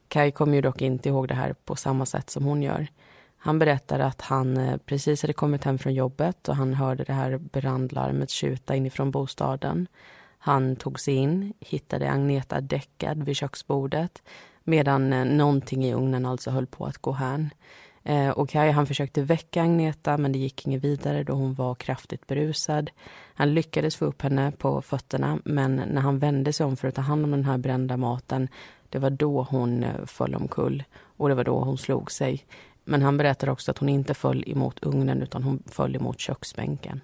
Kai 0.08 0.32
kommer 0.32 0.56
ju 0.56 0.62
dock 0.62 0.82
inte 0.82 1.10
ihåg 1.10 1.28
det 1.28 1.36
här 1.36 1.54
på 1.54 1.76
samma 1.76 2.06
sätt 2.06 2.30
som 2.30 2.44
hon 2.44 2.64
gör. 2.64 2.88
Han 3.43 3.60
berättar 3.60 4.00
att 4.00 4.21
han 4.21 4.57
eh, 4.57 4.77
precis 4.77 5.21
hade 5.21 5.33
kommit 5.33 5.63
hem 5.63 5.77
från 5.77 5.93
jobbet 5.93 6.50
och 6.50 6.55
han 6.55 6.74
hörde 6.74 7.03
det 7.03 7.13
här 7.13 7.38
brandlarmet 7.38 8.29
tjuta 8.29 8.75
inifrån 8.75 9.12
bostaden. 9.12 9.88
Han 10.38 10.75
tog 10.75 11.00
sig 11.00 11.13
in, 11.13 11.53
hittade 11.60 12.12
Agneta 12.12 12.62
däckad 12.62 13.24
vid 13.24 13.36
köksbordet 13.36 14.21
medan 14.63 15.13
eh, 15.13 15.25
någonting 15.25 15.86
i 15.86 15.93
ugnen 15.93 16.25
alltså 16.25 16.50
höll 16.50 16.67
på 16.67 16.86
att 16.86 16.98
gå 16.98 17.12
hän. 17.12 17.50
Eh, 18.03 18.29
och 18.29 18.50
Kaj 18.50 18.71
han 18.71 18.88
försökte 18.88 19.21
väcka 19.21 19.63
Agneta 19.63 20.17
men 20.17 20.31
det 20.31 20.39
gick 20.39 20.67
inget 20.67 20.83
vidare 20.83 21.24
då 21.24 21.33
hon 21.33 21.53
var 21.53 21.75
kraftigt 21.75 22.27
berusad. 22.27 22.91
Han 23.33 23.53
lyckades 23.53 23.95
få 23.95 24.05
upp 24.05 24.21
henne 24.21 24.51
på 24.51 24.81
fötterna 24.81 25.39
men 25.45 25.75
när 25.75 26.01
han 26.01 26.19
vände 26.19 26.53
sig 26.53 26.65
om 26.65 26.77
för 26.77 26.88
att 26.88 26.95
ta 26.95 27.01
hand 27.01 27.25
om 27.25 27.31
den 27.31 27.45
här 27.45 27.57
brända 27.57 27.98
maten 27.98 28.48
det 28.89 29.00
var 29.00 29.10
då 29.10 29.43
hon 29.50 29.86
föll 30.05 30.36
omkull 30.36 30.83
och 31.17 31.29
det 31.29 31.36
var 31.36 31.43
då 31.43 31.60
hon 31.60 31.77
slog 31.77 32.12
sig. 32.12 32.45
Men 32.84 33.02
han 33.02 33.18
berättar 33.18 33.50
också 33.50 33.72
att 33.72 33.78
hon 33.78 33.90
inte 33.90 34.14
föll 34.14 34.44
emot 34.48 34.80
ugnen 34.82 35.22
utan 35.22 35.44
hon 35.44 35.64
föll 35.66 35.96
emot 35.96 36.20
köksbänken. 36.20 37.02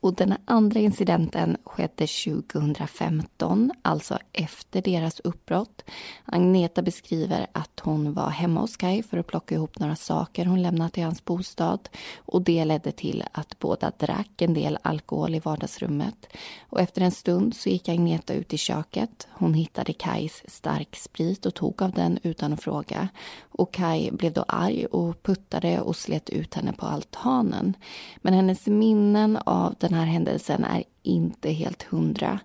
Och 0.00 0.14
den 0.14 0.34
andra 0.44 0.80
incidenten 0.80 1.56
skedde 1.64 2.06
2015, 2.06 3.72
alltså 3.82 4.18
efter 4.32 4.82
deras 4.82 5.20
uppbrott. 5.20 5.82
Agneta 6.24 6.82
beskriver 6.82 7.46
att 7.52 7.80
hon 7.80 8.12
var 8.12 8.30
hemma 8.30 8.60
hos 8.60 8.76
Kai 8.76 9.02
för 9.02 9.18
att 9.18 9.26
plocka 9.26 9.54
ihop 9.54 9.78
några 9.78 9.96
saker 9.96 10.46
hon 10.46 10.62
lämnat 10.62 10.98
i 10.98 11.00
hans 11.00 11.24
bostad. 11.24 11.88
Och 12.16 12.42
det 12.42 12.64
ledde 12.64 12.92
till 12.92 13.24
att 13.32 13.58
båda 13.58 13.92
drack 13.98 14.42
en 14.42 14.54
del 14.54 14.78
alkohol 14.82 15.34
i 15.34 15.38
vardagsrummet. 15.38 16.26
Och 16.70 16.80
efter 16.80 17.02
en 17.02 17.10
stund 17.10 17.56
så 17.56 17.68
gick 17.68 17.88
Agneta 17.88 18.34
ut 18.34 18.52
i 18.52 18.58
köket. 18.58 19.28
Hon 19.30 19.54
hittade 19.54 19.92
Kais 19.92 20.42
starksprit 20.48 21.46
och 21.46 21.54
tog 21.54 21.82
av 21.82 21.92
den 21.92 22.18
utan 22.22 22.52
att 22.52 22.62
fråga. 22.62 23.08
Och 23.48 23.72
Kai 23.72 24.10
blev 24.10 24.32
då 24.32 24.44
arg 24.48 24.86
och 24.86 25.22
puttade 25.22 25.80
och 25.80 25.96
slet 25.96 26.30
ut 26.30 26.54
henne 26.54 26.72
på 26.72 26.86
altanen. 26.86 27.76
Men 28.16 28.34
hennes 28.34 28.66
minnen 28.66 29.36
av 29.36 29.74
den 29.78 29.85
den 29.88 29.94
här 29.98 30.06
händelsen 30.06 30.64
är 30.64 30.84
inte 31.02 31.50
helt 31.50 31.82
hundra. 31.82 32.38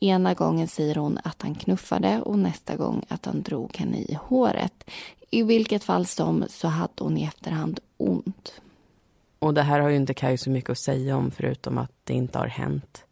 Ena 0.00 0.34
gången 0.34 0.68
säger 0.68 0.94
hon 0.94 1.18
att 1.24 1.42
han 1.42 1.54
knuffade 1.54 2.20
och 2.20 2.38
nästa 2.38 2.76
gång 2.76 3.04
att 3.08 3.26
han 3.26 3.42
drog 3.42 3.76
henne 3.76 3.98
i 3.98 4.18
håret. 4.22 4.84
I 5.30 5.42
vilket 5.42 5.84
fall 5.84 6.06
som 6.06 6.44
så 6.48 6.68
hade 6.68 6.92
hon 6.98 7.18
i 7.18 7.24
efterhand 7.24 7.80
ont. 7.96 8.60
Och 9.38 9.54
det 9.54 9.62
här 9.62 9.80
har 9.80 9.88
ju 9.88 9.96
inte 9.96 10.14
Kaj 10.14 10.38
så 10.38 10.50
mycket 10.50 10.70
att 10.70 10.78
säga 10.78 11.16
om 11.16 11.30
förutom 11.30 11.78
att 11.78 11.92
det 12.04 12.14
inte 12.14 12.38
har 12.38 12.46
hänt. 12.46 13.04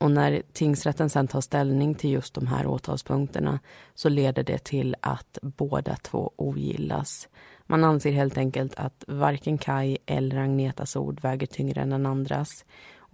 Och 0.00 0.10
när 0.10 0.42
tingsrätten 0.52 1.10
sen 1.10 1.28
tar 1.28 1.40
ställning 1.40 1.94
till 1.94 2.10
just 2.10 2.34
de 2.34 2.46
här 2.46 2.66
åtalspunkterna 2.66 3.58
så 3.94 4.08
leder 4.08 4.42
det 4.42 4.64
till 4.64 4.96
att 5.00 5.38
båda 5.42 5.96
två 5.96 6.30
ogillas. 6.36 7.28
Man 7.66 7.84
anser 7.84 8.12
helt 8.12 8.38
enkelt 8.38 8.74
att 8.74 9.04
varken 9.06 9.58
Kai 9.58 9.98
eller 10.06 10.36
Agnetas 10.36 10.96
ord 10.96 11.20
väger 11.20 11.46
tyngre 11.46 11.80
än 11.80 11.90
den 11.90 12.06
andras. 12.06 12.64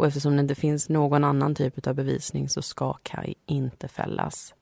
Och 0.03 0.09
eftersom 0.09 0.37
det 0.37 0.41
inte 0.41 0.55
finns 0.55 0.89
någon 0.89 1.25
annan 1.25 1.55
typ 1.55 1.87
av 1.87 1.95
bevisning 1.95 2.49
så 2.49 2.63
ska 2.63 2.93
Kai 2.93 3.35
inte 3.47 3.89
fällas. 3.89 4.55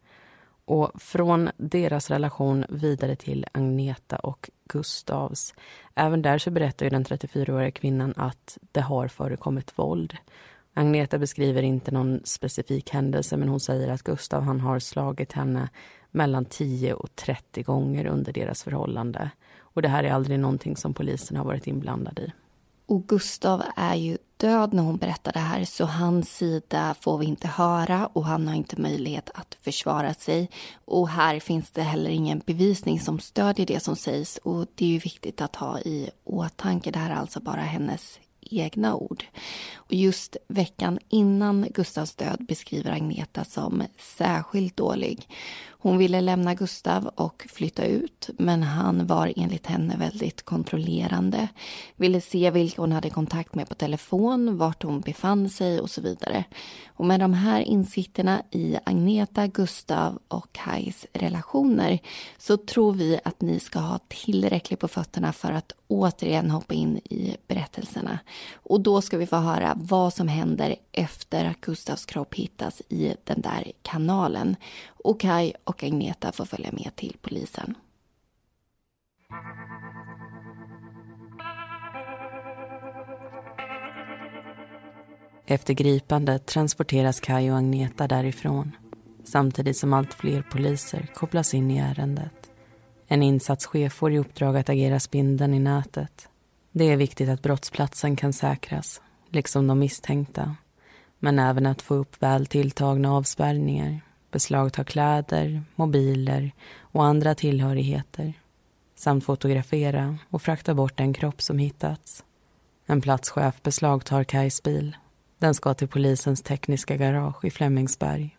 Och 0.65 1.03
från 1.03 1.51
deras 1.57 2.11
relation 2.11 2.65
vidare 2.69 3.17
till 3.17 3.47
Agneta 3.53 4.17
och 4.17 4.51
Gustavs. 4.65 5.55
Även 5.95 6.23
där 6.23 6.39
så 6.39 6.51
berättar 6.51 6.87
ju 6.87 6.91
den 6.91 7.05
34-åriga 7.05 7.71
kvinnan 7.71 8.15
att 8.17 8.59
det 8.73 8.81
har 8.81 9.09
förekommit 9.09 9.79
våld. 9.79 10.17
Agneta 10.75 11.19
beskriver 11.19 11.63
inte 11.63 11.91
någon 11.91 12.21
specifik 12.25 12.91
händelse 12.91 13.37
men 13.37 13.49
hon 13.49 13.61
säger 13.61 13.89
att 13.89 14.03
Gustav 14.03 14.43
han 14.43 14.61
har 14.61 14.79
slagit 14.79 15.33
henne 15.33 15.69
mellan 16.11 16.45
10 16.45 16.95
och 16.95 17.17
30 17.17 17.63
gånger 17.63 18.07
under 18.07 18.33
deras 18.33 18.63
förhållande. 18.63 19.31
Och 19.59 19.83
det 19.83 19.89
här 19.89 20.05
är 20.05 20.13
aldrig 20.13 20.39
någonting 20.39 20.77
som 20.77 20.95
polisen 20.95 21.37
har 21.37 21.45
varit 21.45 21.67
inblandad 21.67 22.19
i. 22.19 22.33
Och 22.87 23.09
Gustav 23.09 23.63
är 23.77 23.95
ju 23.95 24.19
död 24.41 24.75
när 24.75 24.83
hon 24.83 24.97
berättar 24.97 25.33
det 25.33 25.39
här 25.39 25.65
så 25.65 25.85
hans 25.85 26.37
sida 26.37 26.95
får 27.01 27.19
vi 27.19 27.27
inte 27.27 27.49
höra 27.49 28.07
och 28.13 28.25
han 28.25 28.49
har 28.49 28.55
inte 28.55 28.81
möjlighet 28.81 29.31
att 29.35 29.57
försvara 29.63 30.15
sig. 30.15 30.51
Och 30.85 31.09
här 31.09 31.41
finns 31.41 31.71
det 31.71 31.83
heller 31.83 32.11
ingen 32.11 32.43
bevisning 32.47 33.01
som 33.01 33.19
stödjer 33.19 33.67
det 33.67 33.81
som 33.81 33.97
sägs 33.97 34.37
och 34.37 34.67
det 34.75 34.85
är 34.85 34.89
ju 34.89 34.99
viktigt 34.99 35.41
att 35.41 35.57
ha 35.57 35.81
i 35.81 36.11
åtanke. 36.25 36.91
Det 36.91 36.99
här 36.99 37.11
är 37.11 37.15
alltså 37.15 37.41
bara 37.41 37.61
hennes 37.61 38.19
egna 38.41 38.95
ord. 38.95 39.25
Och 39.75 39.95
just 39.95 40.37
veckan 40.49 40.99
innan 41.09 41.67
Gustavs 41.75 42.15
död 42.15 42.47
beskriver 42.49 42.91
Agneta 42.91 43.45
som 43.45 43.83
särskilt 43.99 44.77
dålig. 44.77 45.29
Hon 45.83 45.99
ville 45.99 46.21
lämna 46.21 46.55
Gustav 46.55 47.07
och 47.07 47.47
flytta 47.49 47.85
ut 47.85 48.31
men 48.39 48.63
han 48.63 49.07
var 49.07 49.33
enligt 49.37 49.67
henne 49.67 49.97
väldigt 49.97 50.43
kontrollerande. 50.43 51.49
Ville 51.97 52.21
se 52.21 52.51
vilka 52.51 52.83
hon 52.83 52.93
hade 52.93 53.11
kontakt 53.11 53.55
med 53.55 53.69
på 53.69 53.75
telefon, 53.75 54.59
vart 54.59 54.83
hon 54.83 55.01
befann 55.01 55.49
sig 55.49 55.81
och 55.81 55.91
så 55.91 56.01
vidare. 56.01 56.45
Och 57.01 57.07
med 57.07 57.21
de 57.21 57.35
här 57.35 57.61
insikterna 57.61 58.43
i 58.51 58.77
Agneta, 58.85 59.47
Gustav 59.47 60.19
och 60.29 60.53
Kajs 60.53 61.07
relationer 61.13 61.99
så 62.39 62.57
tror 62.57 62.93
vi 62.93 63.21
att 63.25 63.41
ni 63.41 63.61
ska 63.61 63.79
ha 63.79 63.99
tillräckligt 64.09 64.81
på 64.81 64.89
fötterna 64.89 65.33
för 65.33 65.53
att 65.53 65.73
återigen 65.89 66.51
hoppa 66.51 66.75
in 66.75 66.97
i 66.97 67.37
berättelserna. 67.49 68.19
Och 68.55 68.81
då 68.81 69.03
ska 69.03 69.19
vi 69.19 69.27
få 69.27 69.37
höra 69.37 69.73
vad 69.77 70.15
som 70.15 70.29
händer 70.29 70.77
efter 70.93 71.45
att 71.45 71.61
Gustavs 71.61 72.07
kropp 72.07 72.35
hittas 72.35 72.83
i 72.89 73.15
den 73.25 73.41
där 73.41 73.73
kanalen. 73.83 74.57
Och 75.05 75.21
Kai 75.21 75.53
och 75.71 75.85
Agneta 75.85 76.33
får 76.33 76.45
följa 76.45 76.73
med 76.73 76.97
till 76.97 77.17
polisen. 77.21 77.75
Efter 85.47 85.75
gripandet 85.75 86.47
transporteras 86.47 87.21
Kaj 87.21 87.53
och 87.53 87.59
Agneta 87.59 88.09
därifrån 88.09 88.77
samtidigt 89.25 89.77
som 89.77 89.93
allt 89.93 90.15
fler 90.15 90.43
poliser 90.43 91.07
kopplas 91.15 91.55
in 91.55 91.71
i 91.71 91.79
ärendet. 91.79 92.51
En 93.07 93.23
insatschef 93.23 93.93
får 93.93 94.13
i 94.13 94.19
uppdrag 94.19 94.57
att 94.57 94.69
agera 94.69 95.01
spindeln 95.01 95.55
i 95.55 95.59
nätet. 95.59 96.29
Det 96.73 96.85
är 96.85 96.97
viktigt 96.97 97.29
att 97.29 97.43
brottsplatsen 97.43 98.17
kan 98.17 98.33
säkras, 98.33 99.01
liksom 99.29 99.67
de 99.67 99.79
misstänkta 99.79 100.57
men 101.19 101.39
även 101.39 101.67
att 101.67 101.83
få 101.83 101.95
upp 101.95 102.23
väl 102.23 102.47
tilltagna 102.47 103.13
avspärrningar 103.13 104.01
beslagta 104.31 104.85
kläder, 104.85 105.63
mobiler 105.75 106.53
och 106.81 107.05
andra 107.05 107.35
tillhörigheter 107.35 108.35
samt 109.01 109.25
fotografera 109.25 110.19
och 110.31 110.43
frakta 110.43 110.75
bort 110.75 110.97
den 110.97 111.13
kropp 111.13 111.43
som 111.43 111.59
hittats. 111.59 112.25
En 112.87 113.01
platschef 113.01 113.63
beslagtar 113.63 114.25
Kajs 114.25 114.63
bil. 114.63 114.97
Den 115.39 115.55
ska 115.55 115.75
till 115.75 115.89
polisens 115.89 116.43
tekniska 116.43 116.97
garage 116.97 117.45
i 117.45 117.51
Flemingsberg. 117.51 118.37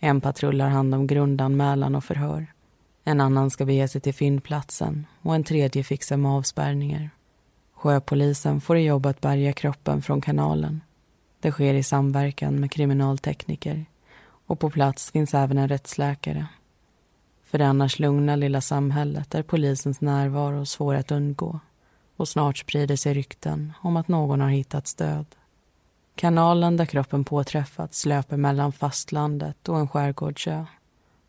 En 0.00 0.20
patrull 0.20 0.60
har 0.60 0.68
hand 0.68 0.94
om 0.94 1.06
grundanmälan 1.06 1.94
och 1.94 2.04
förhör. 2.04 2.46
En 3.04 3.20
annan 3.20 3.50
ska 3.50 3.64
bege 3.64 3.88
sig 3.88 4.00
till 4.00 4.14
fyndplatsen 4.14 5.06
och 5.22 5.34
en 5.34 5.44
tredje 5.44 5.84
fixar 5.84 6.16
med 6.16 6.32
avspärrningar. 6.32 7.10
Sjöpolisen 7.74 8.60
får 8.60 8.76
i 8.76 8.84
jobb 8.84 9.06
att 9.06 9.20
bärga 9.20 9.52
kroppen 9.52 10.02
från 10.02 10.20
kanalen. 10.20 10.80
Det 11.40 11.52
sker 11.52 11.74
i 11.74 11.82
samverkan 11.82 12.60
med 12.60 12.70
kriminaltekniker 12.70 13.86
och 14.46 14.58
på 14.58 14.70
plats 14.70 15.10
finns 15.10 15.34
även 15.34 15.58
en 15.58 15.68
rättsläkare. 15.68 16.46
För 17.44 17.58
det 17.58 17.66
annars 17.66 17.98
lugna 17.98 18.36
lilla 18.36 18.60
samhället 18.60 19.34
är 19.34 19.42
polisens 19.42 20.00
närvaro 20.00 20.66
svår 20.66 20.94
att 20.94 21.10
undgå 21.10 21.60
och 22.16 22.28
snart 22.28 22.58
sprider 22.58 22.96
sig 22.96 23.14
rykten 23.14 23.72
om 23.80 23.96
att 23.96 24.08
någon 24.08 24.40
har 24.40 24.48
hittats 24.48 24.94
död. 24.94 25.26
Kanalen 26.14 26.76
där 26.76 26.84
kroppen 26.84 27.24
påträffats 27.24 28.06
löper 28.06 28.36
mellan 28.36 28.72
fastlandet 28.72 29.68
och 29.68 29.78
en 29.78 29.88
skärgårdsö. 29.88 30.64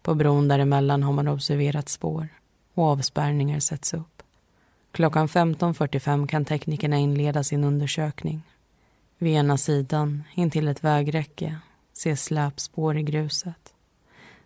På 0.01 0.15
bron 0.15 0.47
däremellan 0.47 1.03
har 1.03 1.13
man 1.13 1.27
observerat 1.27 1.89
spår 1.89 2.27
och 2.73 2.83
avspärrningar 2.83 3.59
sätts 3.59 3.93
upp. 3.93 4.23
Klockan 4.91 5.27
15.45 5.27 6.27
kan 6.27 6.45
teknikerna 6.45 6.97
inleda 6.97 7.43
sin 7.43 7.63
undersökning. 7.63 8.41
Vid 9.17 9.33
ena 9.33 9.57
sidan, 9.57 10.23
intill 10.33 10.67
ett 10.67 10.83
vägräcke, 10.83 11.57
se 11.97 12.17
släpspår 12.17 12.97
i 12.97 13.03
gruset. 13.03 13.73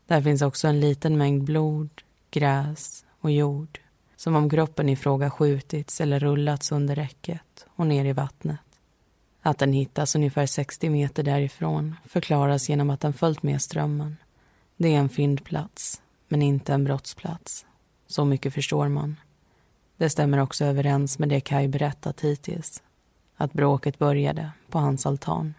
Där 0.05 0.21
finns 0.21 0.41
också 0.41 0.67
en 0.67 0.79
liten 0.79 1.17
mängd 1.17 1.43
blod, 1.43 1.89
gräs 2.31 3.05
och 3.21 3.31
jord 3.31 3.79
som 4.15 4.35
om 4.35 4.49
kroppen 4.49 4.89
i 4.89 4.95
fråga 4.95 5.29
skjutits 5.29 6.01
eller 6.01 6.19
rullats 6.19 6.71
under 6.71 6.95
räcket 6.95 7.65
och 7.75 7.87
ner 7.87 8.05
i 8.05 8.13
vattnet. 8.13 8.59
Att 9.41 9.57
den 9.57 9.73
hittas 9.73 10.15
ungefär 10.15 10.45
60 10.45 10.89
meter 10.89 11.23
därifrån 11.23 11.95
förklaras 12.05 12.69
genom 12.69 12.89
att 12.89 12.99
den 12.99 13.13
följt 13.13 13.43
med 13.43 13.61
strömmen. 13.61 14.17
Det 14.77 14.95
är 14.95 14.99
en 14.99 15.09
fyndplats, 15.09 16.01
men 16.27 16.41
inte 16.41 16.73
en 16.73 16.83
brottsplats. 16.83 17.65
Så 18.07 18.25
mycket 18.25 18.53
förstår 18.53 18.87
man. 18.87 19.15
Det 19.97 20.09
stämmer 20.09 20.37
också 20.37 20.65
överens 20.65 21.19
med 21.19 21.29
det 21.29 21.41
Kai 21.41 21.67
berättat 21.67 22.21
hittills. 22.21 22.83
Att 23.35 23.53
bråket 23.53 23.99
började 23.99 24.51
på 24.69 24.79
hans 24.79 25.05
altan. 25.05 25.53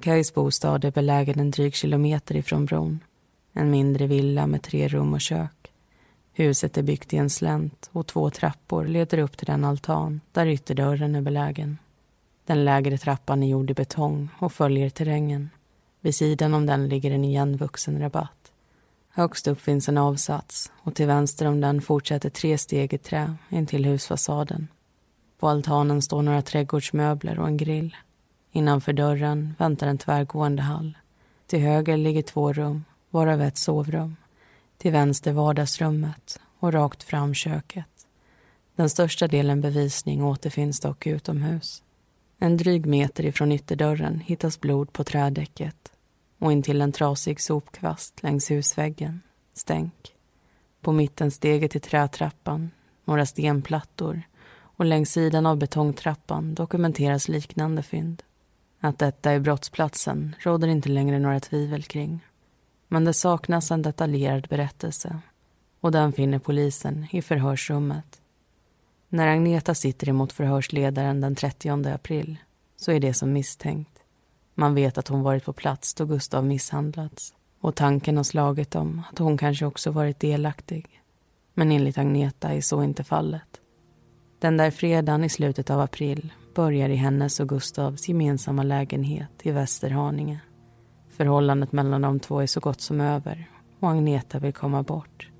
Kais 0.00 0.34
bostad 0.34 0.84
är 0.84 0.90
belägen 0.90 1.40
en 1.40 1.50
dryg 1.50 1.74
kilometer 1.74 2.36
ifrån 2.36 2.66
bron. 2.66 3.00
En 3.52 3.70
mindre 3.70 4.06
villa 4.06 4.46
med 4.46 4.62
tre 4.62 4.88
rum 4.88 5.14
och 5.14 5.20
kök. 5.20 5.72
Huset 6.32 6.78
är 6.78 6.82
byggt 6.82 7.12
i 7.12 7.16
en 7.16 7.30
slänt 7.30 7.90
och 7.92 8.06
två 8.06 8.30
trappor 8.30 8.84
leder 8.84 9.18
upp 9.18 9.36
till 9.36 9.46
den 9.46 9.64
altan 9.64 10.20
där 10.32 10.46
ytterdörren 10.46 11.14
är 11.14 11.20
belägen. 11.20 11.78
Den 12.44 12.64
lägre 12.64 12.98
trappan 12.98 13.42
är 13.42 13.48
gjord 13.48 13.70
i 13.70 13.74
betong 13.74 14.28
och 14.38 14.52
följer 14.52 14.90
terrängen. 14.90 15.50
Vid 16.00 16.14
sidan 16.14 16.54
om 16.54 16.66
den 16.66 16.88
ligger 16.88 17.10
en 17.10 17.24
igenvuxen 17.24 18.00
rabatt. 18.00 18.52
Högst 19.08 19.46
upp 19.46 19.60
finns 19.60 19.88
en 19.88 19.98
avsats 19.98 20.72
och 20.76 20.94
till 20.94 21.06
vänster 21.06 21.46
om 21.46 21.60
den 21.60 21.82
fortsätter 21.82 22.30
tre 22.30 22.58
steg 22.58 22.94
i 22.94 22.98
trä 22.98 23.34
in 23.48 23.66
till 23.66 23.84
husfasaden. 23.84 24.68
På 25.38 25.48
altanen 25.48 26.02
står 26.02 26.22
några 26.22 26.42
trädgårdsmöbler 26.42 27.38
och 27.38 27.46
en 27.46 27.56
grill. 27.56 27.96
Innanför 28.56 28.92
dörren 28.92 29.54
väntar 29.58 29.86
en 29.86 29.98
tvärgående 29.98 30.62
hall. 30.62 30.98
Till 31.46 31.60
höger 31.60 31.96
ligger 31.96 32.22
två 32.22 32.52
rum, 32.52 32.84
varav 33.10 33.42
ett 33.42 33.58
sovrum. 33.58 34.16
Till 34.78 34.92
vänster 34.92 35.32
vardagsrummet 35.32 36.40
och 36.58 36.72
rakt 36.72 37.02
fram 37.02 37.34
köket. 37.34 38.06
Den 38.76 38.90
största 38.90 39.28
delen 39.28 39.60
bevisning 39.60 40.24
återfinns 40.24 40.80
dock 40.80 41.06
utomhus. 41.06 41.82
En 42.38 42.56
dryg 42.56 42.86
meter 42.86 43.24
ifrån 43.24 43.52
ytterdörren 43.52 44.20
hittas 44.20 44.60
blod 44.60 44.92
på 44.92 45.04
trädäcket 45.04 45.92
och 46.38 46.52
intill 46.52 46.80
en 46.80 46.92
trasig 46.92 47.40
sopkvast 47.40 48.22
längs 48.22 48.50
husväggen, 48.50 49.20
stänk. 49.54 50.14
På 50.80 50.92
mitten 50.92 51.30
steget 51.30 51.70
till 51.70 51.80
trätrappan, 51.80 52.70
några 53.04 53.26
stenplattor 53.26 54.22
och 54.58 54.84
längs 54.84 55.12
sidan 55.12 55.46
av 55.46 55.56
betongtrappan 55.56 56.54
dokumenteras 56.54 57.28
liknande 57.28 57.82
fynd. 57.82 58.22
Att 58.80 58.98
detta 58.98 59.30
är 59.30 59.40
brottsplatsen 59.40 60.34
råder 60.38 60.68
inte 60.68 60.88
längre 60.88 61.18
några 61.18 61.40
tvivel 61.40 61.82
kring. 61.82 62.26
Men 62.88 63.04
det 63.04 63.14
saknas 63.14 63.70
en 63.70 63.82
detaljerad 63.82 64.46
berättelse 64.48 65.18
och 65.80 65.92
den 65.92 66.12
finner 66.12 66.38
polisen 66.38 67.06
i 67.10 67.22
förhörsrummet. 67.22 68.20
När 69.08 69.26
Agneta 69.26 69.74
sitter 69.74 70.08
emot 70.08 70.32
förhörsledaren 70.32 71.20
den 71.20 71.34
30 71.34 71.88
april 71.88 72.36
så 72.76 72.92
är 72.92 73.00
det 73.00 73.14
som 73.14 73.32
misstänkt. 73.32 74.02
Man 74.54 74.74
vet 74.74 74.98
att 74.98 75.08
hon 75.08 75.22
varit 75.22 75.44
på 75.44 75.52
plats 75.52 75.94
då 75.94 76.04
Gustav 76.04 76.44
misshandlats 76.44 77.34
och 77.60 77.74
tanken 77.74 78.16
har 78.16 78.24
slagit 78.24 78.74
om 78.74 79.02
att 79.12 79.18
hon 79.18 79.38
kanske 79.38 79.66
också 79.66 79.90
varit 79.90 80.20
delaktig. 80.20 81.02
Men 81.54 81.72
enligt 81.72 81.98
Agneta 81.98 82.48
är 82.48 82.60
så 82.60 82.82
inte 82.82 83.04
fallet. 83.04 83.60
Den 84.38 84.56
där 84.56 84.70
fredagen 84.70 85.24
i 85.24 85.28
slutet 85.28 85.70
av 85.70 85.80
april 85.80 86.32
börjar 86.56 86.88
i 86.88 86.96
hennes 86.96 87.40
och 87.40 87.48
Gustavs 87.48 88.08
gemensamma 88.08 88.62
lägenhet 88.62 89.30
i 89.42 89.50
Västerhaninge. 89.50 90.40
Förhållandet 91.08 91.72
mellan 91.72 92.02
de 92.02 92.20
två 92.20 92.40
är 92.40 92.46
så 92.46 92.60
gott 92.60 92.80
som 92.80 93.00
över 93.00 93.50
och 93.80 93.90
Agneta 93.90 94.38
vill 94.38 94.52
komma 94.52 94.82
bort. 94.82 95.30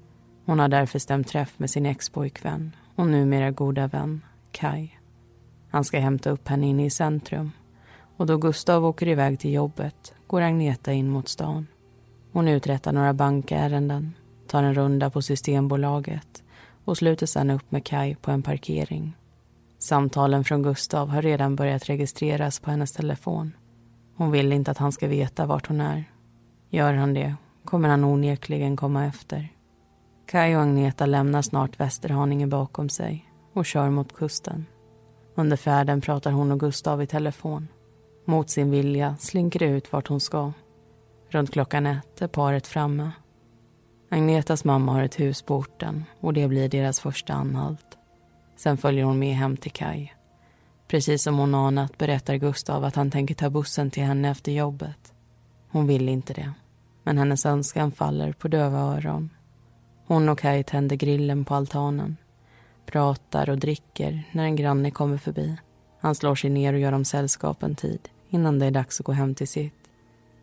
Hon 0.47 0.59
har 0.59 0.69
därför 0.69 0.99
stämt 0.99 1.29
träff 1.29 1.59
med 1.59 1.71
sin 1.71 1.87
expojkvän 1.87 2.77
och 2.97 3.07
numera 3.07 3.51
goda 3.51 3.87
vän, 3.87 4.25
Kai. 4.51 4.91
Han 5.71 5.85
ska 5.85 5.99
hämta 5.99 6.31
upp 6.31 6.49
henne 6.49 6.67
inne 6.67 6.85
i 6.85 6.91
centrum 6.91 7.51
och 8.17 8.27
då 8.27 8.37
Gustav 8.37 8.85
åker 8.85 9.09
iväg 9.09 9.39
till 9.39 9.53
jobbet 9.53 10.15
går 10.27 10.41
Agneta 10.41 10.93
in 10.93 11.11
mot 11.11 11.29
stan. 11.29 11.67
Hon 12.33 12.49
uträttar 12.49 12.93
några 12.93 13.15
bankärenden, 13.15 14.13
tar 14.47 14.63
en 14.63 14.75
runda 14.75 15.11
på 15.11 15.23
Systembolaget 15.23 16.43
och 16.85 16.97
sluter 16.97 17.27
sedan 17.27 17.51
upp 17.51 17.71
med 17.71 17.85
Kai 17.85 18.15
på 18.15 18.31
en 18.31 18.43
parkering. 18.43 19.17
Samtalen 19.87 20.45
från 20.45 20.63
Gustav 20.63 21.09
har 21.09 21.23
redan 21.23 21.57
börjat 21.57 21.89
registreras 21.89 22.61
på 22.61 22.71
hennes 22.71 22.93
telefon. 22.93 23.53
Hon 24.17 24.31
vill 24.31 24.53
inte 24.53 24.71
att 24.71 24.79
han 24.79 24.93
ska 24.93 25.09
veta 25.09 25.47
vart 25.47 25.67
hon 25.67 25.81
är. 25.81 26.05
Gör 26.71 26.93
han 26.93 27.15
det 27.15 27.35
kommer 27.65 27.89
han 27.89 28.05
onekligen 28.05 28.77
komma 28.77 29.07
efter. 29.07 29.49
Kaj 30.27 30.57
och 30.57 30.63
Agneta 30.63 31.07
lämnar 31.07 31.43
snart 31.43 31.81
Västerhaninge 31.81 32.47
bakom 32.47 32.89
sig 32.89 33.31
och 33.53 33.67
kör 33.67 33.91
mot 33.91 34.17
kusten. 34.17 34.67
Under 35.35 35.57
färden 35.57 36.01
pratar 36.01 36.31
hon 36.31 36.53
och 36.53 36.61
Gustav 36.61 37.03
i 37.03 37.07
telefon. 37.07 37.69
Mot 38.25 38.51
sin 38.51 38.71
vilja 38.71 39.17
slinker 39.19 39.59
det 39.59 39.67
ut 39.67 39.93
vart 39.93 40.09
hon 40.09 40.21
ska. 40.21 40.53
Runt 41.29 41.53
klockan 41.53 41.87
ett 41.87 42.23
är 42.23 42.29
paret 42.29 42.67
framme. 42.67 43.11
Agnetas 44.11 44.65
mamma 44.65 44.93
har 44.93 45.03
ett 45.03 45.21
hus 45.21 45.43
på 45.43 45.57
orten 45.57 46.05
och 46.21 46.33
det 46.33 46.49
blir 46.49 46.69
deras 46.69 47.01
första 47.01 47.35
anhalt. 47.35 47.96
Sen 48.57 48.77
följer 48.77 49.05
hon 49.05 49.19
med 49.19 49.37
hem 49.37 49.57
till 49.57 49.73
Kaj. 49.73 50.15
Precis 50.89 51.23
som 51.23 51.39
hon 51.39 51.55
anat 51.55 51.99
berättar 51.99 52.37
Gustav 52.37 52.85
att 52.85 52.97
han 52.97 53.11
tänker 53.11 53.35
ta 53.35 53.51
bussen 53.51 53.91
till 53.91 54.03
henne 54.03 54.31
efter 54.31 54.53
jobbet. 54.53 55.13
Hon 55.69 55.87
vill 55.87 56.09
inte 56.09 56.33
det, 56.33 56.53
men 57.03 57.19
hennes 57.19 57.47
önskan 57.47 57.93
faller 57.93 58.33
på 58.33 58.49
döva 58.49 58.79
öron. 58.79 59.31
Hon 60.07 60.29
och 60.29 60.39
Kaj 60.39 60.65
tänder 60.65 60.97
grillen 60.97 61.45
på 61.45 61.55
altanen, 61.55 62.17
pratar 62.87 63.51
och 63.51 63.59
dricker 63.59 64.23
när 64.33 64.45
en 64.45 64.57
granne 64.57 64.91
kommer 64.91 65.19
förbi. 65.19 65.57
Han 66.01 66.15
slår 66.15 66.35
sig 66.35 66.51
ner 66.51 66.73
och 66.73 66.79
gör 66.79 66.93
dem 66.93 67.05
sällskap 67.05 67.63
en 67.63 67.75
tid 67.75 68.09
innan 68.31 68.59
det 68.59 68.67
är 68.67 68.71
dags 68.71 69.01
att 69.01 69.07
gå 69.07 69.13
hem 69.13 69.35
till 69.35 69.49
sitt. 69.49 69.75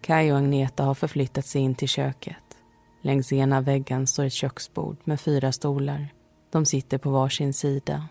Kaj 0.01 0.31
och 0.31 0.37
Agneta 0.37 0.83
har 0.83 0.93
förflyttat 0.93 1.45
sig 1.45 1.61
in 1.61 1.75
till 1.75 1.87
köket. 1.87 2.57
Längs 3.01 3.33
ena 3.33 3.61
väggen 3.61 4.07
står 4.07 4.23
ett 4.23 4.33
köksbord 4.33 4.97
med 5.03 5.19
fyra 5.19 5.51
stolar. 5.51 6.13
De 6.53 6.65
sitter 6.65 6.97
på 6.97 7.09
varsin 7.09 7.53
sida. 7.53 8.07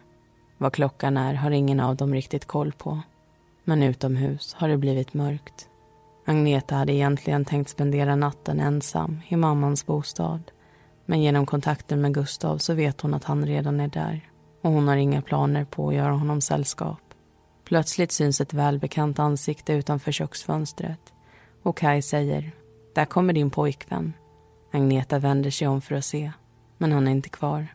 Vad 0.59 0.73
klockan 0.73 1.17
är 1.17 1.35
har 1.35 1.51
ingen 1.51 1.81
av 1.81 1.97
dem 1.97 2.15
riktigt 2.15 2.45
koll 2.45 2.73
på. 2.73 3.01
Men 3.65 3.83
utomhus 3.83 4.55
har 4.55 4.69
det 4.69 4.77
blivit 4.77 5.15
mörkt. 5.15 5.69
Agneta 6.27 6.75
hade 6.75 6.93
egentligen 6.93 7.45
tänkt 7.45 7.71
spendera 7.71 8.17
natten 8.17 8.61
ensam 8.61 9.21
i 9.29 9.37
mammans 9.37 9.87
bostad. 9.87 10.43
Men 11.07 11.23
genom 11.23 11.47
kontakten 11.47 12.01
med 12.01 12.15
Gustav 12.15 12.59
så 12.59 12.75
vet 12.75 13.01
hon 13.01 13.15
att 13.15 13.25
han 13.25 13.47
redan 13.47 13.81
är 13.81 13.89
där. 13.89 14.31
Och 14.63 14.71
hon 14.71 14.89
har 14.89 14.97
inga 14.97 15.23
planer 15.23 15.65
på 15.65 15.89
att 15.89 15.95
göra 15.95 16.13
honom 16.13 16.41
sällskap. 16.41 17.03
Plötsligt 17.65 18.13
syns 18.13 18.41
ett 18.41 18.55
välbekant 18.55 19.19
ansikte 19.19 19.73
utanför 19.73 20.13
köksfönstret. 20.13 21.13
Och 21.63 21.77
Kai 21.77 22.03
säger, 22.03 22.53
där 22.95 23.05
kommer 23.05 23.33
din 23.33 23.51
pojkvän. 23.51 24.13
Agneta 24.73 25.19
vänder 25.19 25.51
sig 25.51 25.69
om 25.69 25.81
för 25.81 25.95
att 25.95 26.05
se, 26.05 26.33
men 26.79 26.93
han 26.93 27.09
är 27.09 27.13
inte 27.13 27.29
kvar. 27.29 27.69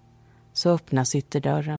Så 0.58 0.70
öppnas 0.70 1.16
ytterdörren. 1.16 1.78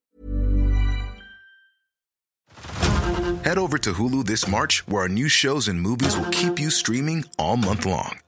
Head 3.44 3.58
over 3.58 3.78
to 3.78 3.92
Hulu 3.92 4.24
this 4.26 4.46
March, 4.46 4.84
where 4.86 5.02
our 5.02 5.08
new 5.08 5.28
shows 5.28 5.68
and 5.68 5.80
movies 5.80 6.16
will 6.16 6.30
keep 6.30 6.60
you 6.60 6.70
streaming 6.70 7.24
all 7.38 7.56
month 7.56 7.86
long. 7.86 8.18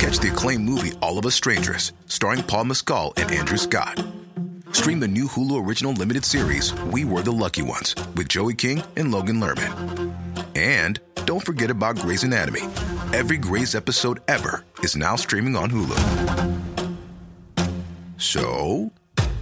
Catch 0.00 0.20
the 0.20 0.30
acclaimed 0.32 0.64
movie 0.64 0.92
All 1.00 1.18
of 1.18 1.26
Us 1.26 1.34
Strangers, 1.34 1.92
starring 2.06 2.42
Paul 2.42 2.64
Mescal 2.64 3.12
and 3.16 3.30
Andrew 3.30 3.58
Scott. 3.58 4.02
Stream 4.72 5.00
the 5.00 5.08
new 5.08 5.26
Hulu 5.26 5.66
original 5.66 5.92
limited 5.92 6.24
series 6.24 6.72
We 6.92 7.04
Were 7.04 7.22
the 7.22 7.32
Lucky 7.32 7.62
Ones 7.62 7.94
with 8.16 8.28
Joey 8.28 8.54
King 8.54 8.82
and 8.96 9.10
Logan 9.12 9.40
Lerman. 9.40 10.14
And 10.56 10.98
don't 11.26 11.44
forget 11.44 11.70
about 11.70 11.96
Grey's 11.96 12.24
Anatomy. 12.24 12.62
Every 13.12 13.36
Grey's 13.36 13.74
episode 13.74 14.20
ever 14.28 14.64
is 14.82 14.96
now 14.96 15.16
streaming 15.16 15.56
on 15.56 15.70
Hulu. 15.70 15.98
So, 18.16 18.92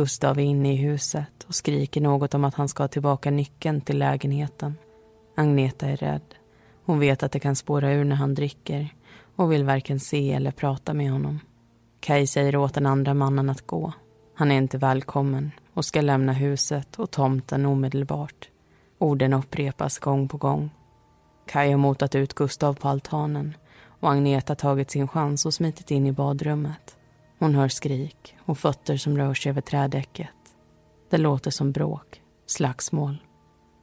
Gustav 0.00 0.38
är 0.38 0.42
inne 0.42 0.72
i 0.72 0.76
huset 0.76 1.44
och 1.46 1.54
skriker 1.54 2.00
något 2.00 2.34
om 2.34 2.44
att 2.44 2.54
han 2.54 2.68
ska 2.68 2.82
ha 2.82 2.88
tillbaka 2.88 3.30
nyckeln 3.30 3.80
till 3.80 3.98
lägenheten. 3.98 4.76
Agneta 5.36 5.86
är 5.86 5.96
rädd. 5.96 6.34
Hon 6.84 6.98
vet 6.98 7.22
att 7.22 7.32
det 7.32 7.40
kan 7.40 7.56
spåra 7.56 7.92
ur 7.92 8.04
när 8.04 8.16
han 8.16 8.34
dricker 8.34 8.94
och 9.36 9.52
vill 9.52 9.64
varken 9.64 10.00
se 10.00 10.32
eller 10.32 10.50
prata 10.50 10.94
med 10.94 11.12
honom. 11.12 11.40
Kai 12.00 12.26
säger 12.26 12.56
åt 12.56 12.74
den 12.74 12.86
andra 12.86 13.14
mannen 13.14 13.50
att 13.50 13.66
gå. 13.66 13.92
Han 14.34 14.50
är 14.50 14.56
inte 14.56 14.78
välkommen 14.78 15.50
och 15.74 15.84
ska 15.84 16.00
lämna 16.00 16.32
huset 16.32 16.98
och 16.98 17.10
tomten 17.10 17.66
omedelbart. 17.66 18.48
Orden 18.98 19.32
upprepas 19.32 19.98
gång 19.98 20.28
på 20.28 20.36
gång. 20.36 20.70
Kai 21.46 21.70
har 21.70 21.78
motat 21.78 22.14
ut 22.14 22.34
Gustav 22.34 22.74
på 22.74 22.88
altanen 22.88 23.56
och 24.00 24.12
Agneta 24.12 24.54
tagit 24.54 24.90
sin 24.90 25.08
chans 25.08 25.46
och 25.46 25.54
smitit 25.54 25.90
in 25.90 26.06
i 26.06 26.12
badrummet. 26.12 26.96
Hon 27.40 27.54
hör 27.54 27.68
skrik 27.68 28.36
och 28.44 28.58
fötter 28.58 28.96
som 28.96 29.18
rör 29.18 29.34
sig 29.34 29.50
över 29.50 29.60
trädäcket. 29.60 30.28
Det 31.10 31.18
låter 31.18 31.50
som 31.50 31.72
bråk, 31.72 32.22
slagsmål. 32.46 33.22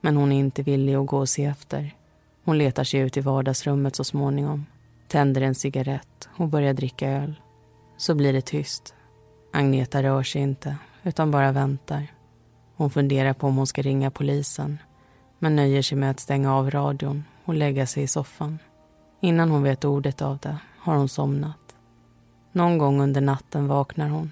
Men 0.01 0.17
hon 0.17 0.31
är 0.31 0.39
inte 0.39 0.63
villig 0.63 0.95
att 0.95 1.07
gå 1.07 1.17
och 1.17 1.29
se 1.29 1.45
efter. 1.45 1.95
Hon 2.43 2.57
letar 2.57 2.83
sig 2.83 2.99
ut 2.99 3.17
i 3.17 3.21
vardagsrummet 3.21 3.95
så 3.95 4.03
småningom, 4.03 4.65
tänder 5.07 5.41
en 5.41 5.55
cigarett 5.55 6.29
och 6.37 6.47
börjar 6.47 6.73
dricka 6.73 7.09
öl. 7.09 7.41
Så 7.97 8.15
blir 8.15 8.33
det 8.33 8.41
tyst. 8.45 8.95
Agneta 9.53 10.03
rör 10.03 10.23
sig 10.23 10.41
inte, 10.41 10.77
utan 11.03 11.31
bara 11.31 11.51
väntar. 11.51 12.07
Hon 12.75 12.89
funderar 12.89 13.33
på 13.33 13.47
om 13.47 13.57
hon 13.57 13.67
ska 13.67 13.81
ringa 13.81 14.11
polisen 14.11 14.77
men 15.39 15.55
nöjer 15.55 15.81
sig 15.81 15.97
med 15.97 16.11
att 16.11 16.19
stänga 16.19 16.55
av 16.55 16.71
radion 16.71 17.23
och 17.45 17.53
lägga 17.53 17.85
sig 17.85 18.03
i 18.03 18.07
soffan. 18.07 18.59
Innan 19.21 19.49
hon 19.49 19.63
vet 19.63 19.85
ordet 19.85 20.21
av 20.21 20.37
det 20.37 20.57
har 20.79 20.95
hon 20.95 21.09
somnat. 21.09 21.66
Någon 22.57 22.77
gång 22.77 23.01
under 23.01 23.21
natten 23.21 23.67
vaknar 23.67 24.09
hon. 24.09 24.31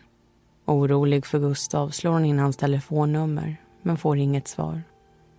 Orolig 0.65 1.25
för 1.25 1.39
Gustav 1.39 1.89
slår 1.89 2.11
hon 2.11 2.25
in 2.25 2.39
hans 2.39 2.57
telefonnummer 2.57 3.57
men 3.81 3.97
får 3.97 4.17
inget 4.17 4.47
svar. 4.47 4.81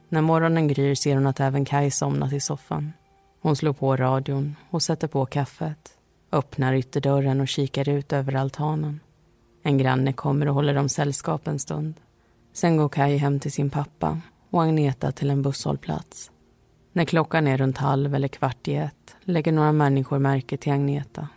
När 0.09 0.20
morgonen 0.20 0.68
gryr 0.68 0.94
ser 0.94 1.14
hon 1.14 1.27
att 1.27 1.40
även 1.40 1.64
Kaj 1.64 1.90
somnat 1.90 2.33
i 2.33 2.40
soffan. 2.40 2.92
Hon 3.42 3.57
slår 3.57 3.72
på 3.72 3.96
radion 3.96 4.57
och 4.70 4.83
sätter 4.83 5.09
på 5.09 5.27
kaffet. 5.27 5.99
Öppnar 6.33 6.75
ytterdörren 6.75 7.40
och 7.40 7.49
kikar 7.49 7.88
ut 7.88 8.12
över 8.12 8.35
altanen. 8.35 9.01
En 9.62 9.79
granne 9.79 10.12
kommer 10.12 10.49
och 10.49 10.55
håller 10.55 10.75
dem 10.75 10.88
sällskap 10.88 11.49
en 11.49 11.59
stund. 11.59 11.94
Sen 12.53 12.77
går 12.77 12.88
Kaj 12.88 13.16
hem 13.16 13.40
till 13.40 13.53
sin 13.53 13.70
pappa 13.70 14.20
och 14.51 14.62
Agneta 14.62 15.12
till 15.12 15.31
en 15.31 15.42
busshållplats. 15.42 16.31
När 16.92 17.05
klockan 17.05 17.46
är 17.46 17.59
runt 17.59 17.79
halv 17.79 18.14
eller 18.14 18.29
kvart 18.29 18.68
i 18.68 18.75
ett 18.75 19.16
lägger 19.20 19.53
några 19.53 19.72
människor 19.72 20.18
märke 20.18 20.57
till 20.57 20.72
Agneta. 20.72 21.29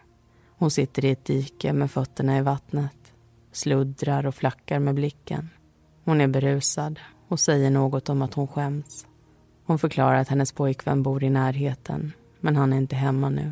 Hon 0.60 0.72
sitter 0.72 1.06
i 1.06 1.12
ett 1.12 1.26
dike 1.26 1.74
med 1.74 1.92
fötterna 1.92 2.38
i 2.38 2.42
vattnet, 2.42 3.14
sluddrar 3.52 4.26
och 4.26 4.36
flackar 4.36 4.80
med 4.80 4.96
blicken. 4.96 5.50
Hon 6.06 6.22
är 6.22 6.28
berusad 6.28 7.00
och 7.28 7.40
säger 7.40 7.70
något 7.70 8.10
om 8.10 8.22
att 8.22 8.34
hon 8.34 8.48
skäms. 8.48 9.08
Hon 9.66 9.80
förklarar 9.80 10.16
att 10.16 10.28
hennes 10.28 10.52
pojkvän 10.52 11.04
bor 11.04 11.24
i 11.24 11.30
närheten, 11.30 12.14
men 12.40 12.56
han 12.56 12.74
är 12.74 12.78
inte 12.78 12.96
hemma 12.96 13.30
nu. 13.30 13.52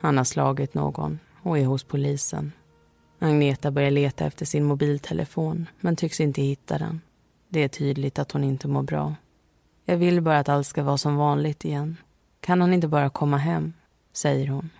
Han 0.00 0.16
har 0.16 0.24
slagit 0.24 0.74
någon 0.74 1.18
och 1.42 1.58
är 1.58 1.66
hos 1.66 1.84
polisen. 1.84 2.52
Agneta 3.18 3.70
börjar 3.70 3.90
leta 3.90 4.26
efter 4.26 4.46
sin 4.46 4.64
mobiltelefon, 4.64 5.66
men 5.80 5.96
tycks 5.96 6.20
inte 6.20 6.42
hitta 6.42 6.78
den. 6.78 7.00
Det 7.48 7.60
är 7.60 7.68
tydligt 7.68 8.18
att 8.18 8.32
hon 8.32 8.44
inte 8.44 8.68
mår 8.68 8.82
bra. 8.82 9.14
Jag 9.84 9.96
vill 9.96 10.20
bara 10.20 10.38
att 10.38 10.48
allt 10.48 10.66
ska 10.66 10.82
vara 10.82 10.98
som 10.98 11.16
vanligt 11.16 11.64
igen. 11.64 11.96
Kan 12.40 12.60
han 12.60 12.74
inte 12.74 12.88
bara 12.88 13.10
komma 13.10 13.36
hem? 13.36 13.72
säger 14.12 14.48
hon. 14.48 14.70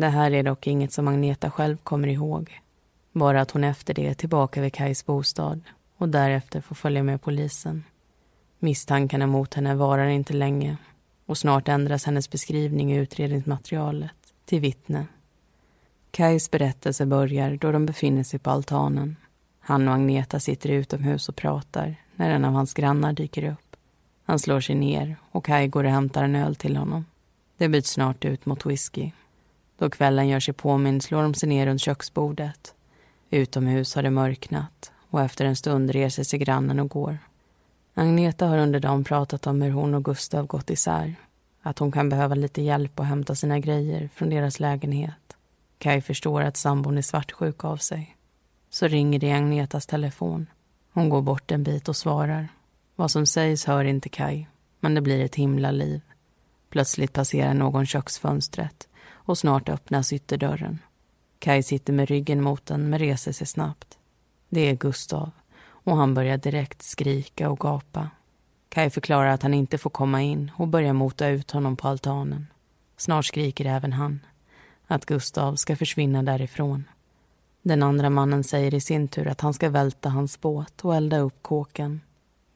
Det 0.00 0.08
här 0.08 0.30
är 0.30 0.42
dock 0.42 0.66
inget 0.66 0.92
som 0.92 1.08
Agneta 1.08 1.50
själv 1.50 1.76
kommer 1.76 2.08
ihåg. 2.08 2.60
Bara 3.12 3.40
att 3.40 3.50
hon 3.50 3.64
efter 3.64 3.94
det 3.94 4.06
är 4.06 4.14
tillbaka 4.14 4.60
vid 4.60 4.74
Kajs 4.74 5.06
bostad 5.06 5.60
och 5.96 6.08
därefter 6.08 6.60
får 6.60 6.74
följa 6.74 7.02
med 7.02 7.22
polisen. 7.22 7.84
Misstankarna 8.58 9.26
mot 9.26 9.54
henne 9.54 9.74
varar 9.74 10.06
inte 10.06 10.32
länge 10.32 10.76
och 11.26 11.38
snart 11.38 11.68
ändras 11.68 12.04
hennes 12.04 12.30
beskrivning 12.30 12.92
i 12.92 12.96
utredningsmaterialet 12.96 14.10
till 14.44 14.60
vittne. 14.60 15.06
Kajs 16.10 16.50
berättelse 16.50 17.06
börjar 17.06 17.56
då 17.56 17.72
de 17.72 17.86
befinner 17.86 18.22
sig 18.22 18.38
på 18.38 18.50
altanen. 18.50 19.16
Han 19.60 19.88
och 19.88 19.94
Agneta 19.94 20.40
sitter 20.40 20.68
utomhus 20.68 21.28
och 21.28 21.36
pratar 21.36 21.96
när 22.16 22.30
en 22.30 22.44
av 22.44 22.52
hans 22.52 22.74
grannar 22.74 23.12
dyker 23.12 23.44
upp. 23.44 23.76
Han 24.24 24.38
slår 24.38 24.60
sig 24.60 24.74
ner 24.74 25.16
och 25.30 25.44
Kaj 25.44 25.68
går 25.68 25.84
och 25.84 25.90
hämtar 25.90 26.24
en 26.24 26.36
öl 26.36 26.56
till 26.56 26.76
honom. 26.76 27.04
Det 27.56 27.68
byts 27.68 27.90
snart 27.90 28.24
ut 28.24 28.46
mot 28.46 28.66
whisky. 28.66 29.10
Då 29.80 29.90
kvällen 29.90 30.28
gör 30.28 30.40
sig 30.40 30.54
påmind 30.54 31.02
slår 31.02 31.22
de 31.22 31.34
sig 31.34 31.48
ner 31.48 31.66
runt 31.66 31.80
köksbordet. 31.80 32.74
Utomhus 33.30 33.94
har 33.94 34.02
det 34.02 34.10
mörknat 34.10 34.92
och 35.10 35.20
efter 35.20 35.44
en 35.44 35.56
stund 35.56 35.90
reser 35.90 36.22
sig 36.22 36.38
grannen 36.38 36.80
och 36.80 36.90
går. 36.90 37.18
Agneta 37.94 38.46
har 38.46 38.58
under 38.58 38.80
dagen 38.80 39.04
pratat 39.04 39.46
om 39.46 39.62
hur 39.62 39.70
hon 39.70 39.94
och 39.94 40.04
Gustav 40.04 40.46
gått 40.46 40.70
isär. 40.70 41.14
Att 41.62 41.78
hon 41.78 41.92
kan 41.92 42.08
behöva 42.08 42.34
lite 42.34 42.62
hjälp 42.62 43.00
att 43.00 43.06
hämta 43.06 43.34
sina 43.34 43.58
grejer 43.58 44.08
från 44.14 44.30
deras 44.30 44.60
lägenhet. 44.60 45.36
Kai 45.78 46.00
förstår 46.00 46.40
att 46.40 46.56
sambon 46.56 46.98
är 46.98 47.02
svartsjuk 47.02 47.64
av 47.64 47.76
sig. 47.76 48.16
Så 48.70 48.86
ringer 48.86 49.18
det 49.18 49.26
i 49.26 49.32
Agnetas 49.32 49.86
telefon. 49.86 50.46
Hon 50.92 51.08
går 51.08 51.22
bort 51.22 51.50
en 51.50 51.62
bit 51.62 51.88
och 51.88 51.96
svarar. 51.96 52.48
Vad 52.96 53.10
som 53.10 53.26
sägs 53.26 53.64
hör 53.64 53.84
inte 53.84 54.08
Kai, 54.08 54.46
men 54.80 54.94
det 54.94 55.00
blir 55.00 55.24
ett 55.24 55.34
himla 55.34 55.70
liv. 55.70 56.00
Plötsligt 56.70 57.12
passerar 57.12 57.54
någon 57.54 57.86
köksfönstret 57.86 58.86
och 59.30 59.38
snart 59.38 59.68
öppnas 59.68 60.12
ytterdörren. 60.12 60.78
Kai 61.38 61.62
sitter 61.62 61.92
med 61.92 62.08
ryggen 62.08 62.42
mot 62.42 62.66
den 62.66 62.90
men 62.90 62.98
reser 62.98 63.32
sig 63.32 63.46
snabbt. 63.46 63.98
Det 64.48 64.60
är 64.60 64.74
Gustav 64.74 65.30
och 65.62 65.96
han 65.96 66.14
börjar 66.14 66.38
direkt 66.38 66.82
skrika 66.82 67.50
och 67.50 67.60
gapa. 67.60 68.10
Kai 68.68 68.90
förklarar 68.90 69.28
att 69.28 69.42
han 69.42 69.54
inte 69.54 69.78
får 69.78 69.90
komma 69.90 70.22
in 70.22 70.50
och 70.56 70.68
börjar 70.68 70.92
mota 70.92 71.28
ut 71.28 71.50
honom 71.50 71.76
på 71.76 71.88
altanen. 71.88 72.46
Snart 72.96 73.24
skriker 73.24 73.64
även 73.64 73.92
han 73.92 74.20
att 74.86 75.06
Gustav 75.06 75.54
ska 75.54 75.76
försvinna 75.76 76.22
därifrån. 76.22 76.84
Den 77.62 77.82
andra 77.82 78.10
mannen 78.10 78.44
säger 78.44 78.74
i 78.74 78.80
sin 78.80 79.08
tur 79.08 79.28
att 79.28 79.40
han 79.40 79.54
ska 79.54 79.70
välta 79.70 80.08
hans 80.08 80.40
båt 80.40 80.84
och 80.84 80.96
elda 80.96 81.18
upp 81.18 81.42
kåken. 81.42 82.00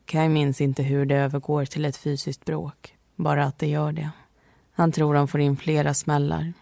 Kai 0.04 0.28
minns 0.28 0.60
inte 0.60 0.82
hur 0.82 1.06
det 1.06 1.16
övergår 1.16 1.64
till 1.64 1.84
ett 1.84 1.96
fysiskt 1.96 2.44
bråk, 2.44 2.94
bara 3.16 3.44
att 3.44 3.58
det 3.58 3.66
gör 3.66 3.92
det. 3.92 4.10
Han 4.72 4.92
tror 4.92 5.14
han 5.14 5.28
får 5.28 5.40
in 5.40 5.56
flera 5.56 5.94
smällar. 5.94 6.52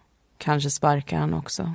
Kanske 0.43 0.71
sparkar 0.71 1.19
han 1.19 1.35
också. 1.35 1.75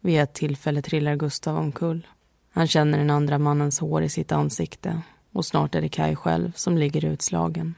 Vid 0.00 0.20
ett 0.20 0.34
tillfälle 0.34 0.82
trillar 0.82 1.16
Gustav 1.16 1.56
omkull. 1.56 2.06
Han 2.50 2.66
känner 2.66 2.98
den 2.98 3.10
andra 3.10 3.38
mannens 3.38 3.80
hår 3.80 4.02
i 4.02 4.08
sitt 4.08 4.32
ansikte 4.32 5.02
och 5.32 5.44
snart 5.44 5.74
är 5.74 5.80
det 5.80 5.88
Kai 5.88 6.16
själv 6.16 6.52
som 6.54 6.78
ligger 6.78 7.04
utslagen. 7.04 7.74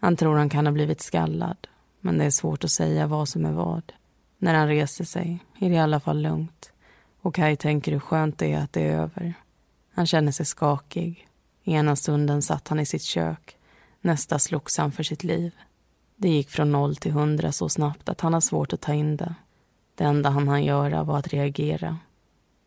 Han 0.00 0.16
tror 0.16 0.36
han 0.36 0.48
kan 0.48 0.66
ha 0.66 0.72
blivit 0.72 1.00
skallad, 1.00 1.56
men 2.00 2.18
det 2.18 2.24
är 2.24 2.30
svårt 2.30 2.64
att 2.64 2.70
säga 2.70 3.06
vad 3.06 3.28
som 3.28 3.44
är 3.44 3.52
vad. 3.52 3.92
När 4.38 4.54
han 4.54 4.68
reser 4.68 5.04
sig 5.04 5.38
är 5.58 5.68
det 5.68 5.74
i 5.74 5.78
alla 5.78 6.00
fall 6.00 6.22
lugnt 6.22 6.72
och 7.20 7.34
Kai 7.34 7.56
tänker 7.56 7.92
hur 7.92 8.00
skönt 8.00 8.38
det 8.38 8.52
är 8.52 8.58
att 8.58 8.72
det 8.72 8.82
är 8.82 8.98
över. 8.98 9.34
Han 9.94 10.06
känner 10.06 10.32
sig 10.32 10.46
skakig. 10.46 11.28
Ena 11.64 11.96
stunden 11.96 12.42
satt 12.42 12.68
han 12.68 12.80
i 12.80 12.86
sitt 12.86 13.02
kök, 13.02 13.56
nästa 14.00 14.38
slogs 14.38 14.78
han 14.78 14.92
för 14.92 15.02
sitt 15.02 15.24
liv. 15.24 15.54
Det 16.16 16.28
gick 16.28 16.50
från 16.50 16.72
noll 16.72 16.96
till 16.96 17.12
hundra 17.12 17.52
så 17.52 17.68
snabbt 17.68 18.08
att 18.08 18.20
han 18.20 18.34
har 18.34 18.40
svårt 18.40 18.72
att 18.72 18.80
ta 18.80 18.94
in 18.94 19.16
det. 19.16 19.34
Det 19.94 20.04
enda 20.04 20.30
han 20.30 20.48
hann 20.48 20.64
göra 20.64 21.04
var 21.04 21.18
att 21.18 21.28
reagera. 21.28 21.98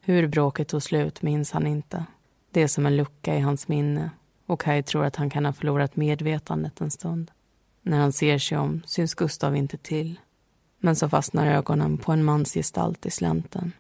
Hur 0.01 0.27
bråket 0.27 0.67
tog 0.67 0.83
slut 0.83 1.21
minns 1.21 1.51
han 1.51 1.67
inte. 1.67 2.05
Det 2.51 2.61
är 2.61 2.67
som 2.67 2.85
en 2.85 2.97
lucka 2.97 3.35
i 3.35 3.39
hans 3.39 3.67
minne 3.67 4.09
och 4.45 4.61
Kai 4.61 4.83
tror 4.83 5.05
att 5.05 5.15
han 5.15 5.29
kan 5.29 5.45
ha 5.45 5.53
förlorat 5.53 5.95
medvetandet 5.95 6.81
en 6.81 6.91
stund. 6.91 7.31
När 7.81 7.97
han 7.97 8.11
ser 8.11 8.37
sig 8.37 8.57
om 8.57 8.83
syns 8.85 9.15
Gustav 9.15 9.55
inte 9.55 9.77
till. 9.77 10.19
Men 10.79 10.95
så 10.95 11.09
fastnar 11.09 11.47
ögonen 11.47 11.97
på 11.97 12.11
en 12.11 12.23
mansgestalt 12.23 13.05
i 13.05 13.11
slänten. 13.11 13.71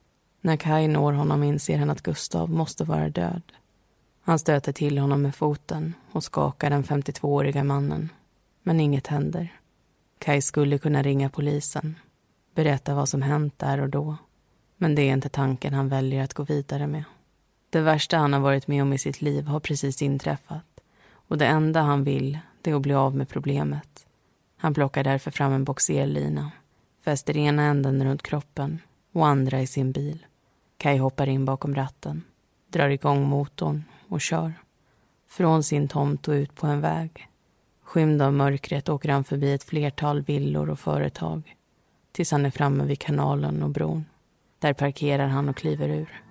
När 0.41 0.57
Kai 0.57 0.87
når 0.87 1.13
honom 1.13 1.43
inser 1.43 1.77
han 1.77 1.89
att 1.89 2.01
Gustav 2.01 2.49
måste 2.49 2.83
vara 2.83 3.09
död. 3.09 3.41
Han 4.21 4.39
stöter 4.39 4.71
till 4.71 4.97
honom 4.97 5.21
med 5.21 5.35
foten 5.35 5.93
och 6.11 6.23
skakar 6.23 6.69
den 6.69 6.83
52-åriga 6.83 7.63
mannen. 7.63 8.09
Men 8.63 8.79
inget 8.79 9.07
händer. 9.07 9.53
Kai 10.19 10.41
skulle 10.41 10.77
kunna 10.77 11.03
ringa 11.03 11.29
polisen, 11.29 11.95
berätta 12.57 12.95
vad 12.95 13.09
som 13.09 13.21
hänt 13.21 13.59
där 13.59 13.81
och 13.81 13.89
då. 13.89 14.17
Men 14.77 14.95
det 14.95 15.01
är 15.01 15.13
inte 15.13 15.29
tanken 15.29 15.73
han 15.73 15.89
väljer 15.89 16.23
att 16.23 16.33
gå 16.33 16.43
vidare 16.43 16.87
med. 16.87 17.03
Det 17.69 17.81
värsta 17.81 18.17
han 18.17 18.33
har 18.33 18.39
varit 18.39 18.67
med 18.67 18.81
om 18.81 18.93
i 18.93 18.97
sitt 18.97 19.21
liv 19.21 19.47
har 19.47 19.59
precis 19.59 20.01
inträffat. 20.01 20.65
Och 21.09 21.37
det 21.37 21.45
enda 21.45 21.81
han 21.81 22.03
vill, 22.03 22.39
det 22.61 22.71
är 22.71 22.75
att 22.75 22.81
bli 22.81 22.93
av 22.93 23.15
med 23.15 23.29
problemet. 23.29 24.07
Han 24.57 24.73
plockar 24.73 25.03
därför 25.03 25.31
fram 25.31 25.51
en 25.51 25.63
boxerlina, 25.63 26.51
fäster 27.05 27.37
ena 27.37 27.63
änden 27.63 28.03
runt 28.03 28.23
kroppen 28.23 28.79
och 29.13 29.27
andra 29.27 29.61
i 29.61 29.67
sin 29.67 29.91
bil. 29.91 30.25
Kai 30.77 30.97
hoppar 30.97 31.29
in 31.29 31.45
bakom 31.45 31.75
ratten, 31.75 32.23
drar 32.67 32.89
igång 32.89 33.23
motorn 33.23 33.83
och 34.07 34.21
kör. 34.21 34.53
Från 35.29 35.63
sin 35.63 35.87
tomt 35.87 36.27
och 36.27 36.31
ut 36.31 36.55
på 36.55 36.67
en 36.67 36.81
väg. 36.81 37.27
Skymd 37.83 38.21
av 38.21 38.33
mörkret 38.33 38.89
åker 38.89 39.09
han 39.09 39.23
förbi 39.23 39.53
ett 39.53 39.63
flertal 39.63 40.21
villor 40.21 40.69
och 40.69 40.79
företag 40.79 41.56
tills 42.17 42.31
han 42.31 42.45
är 42.45 42.51
framme 42.51 42.83
vid 42.83 42.99
kanalen 42.99 43.63
och 43.63 43.69
bron. 43.69 44.05
Där 44.59 44.73
parkerar 44.73 45.27
han 45.27 45.49
och 45.49 45.57
kliver 45.57 45.89
ur, 45.89 46.21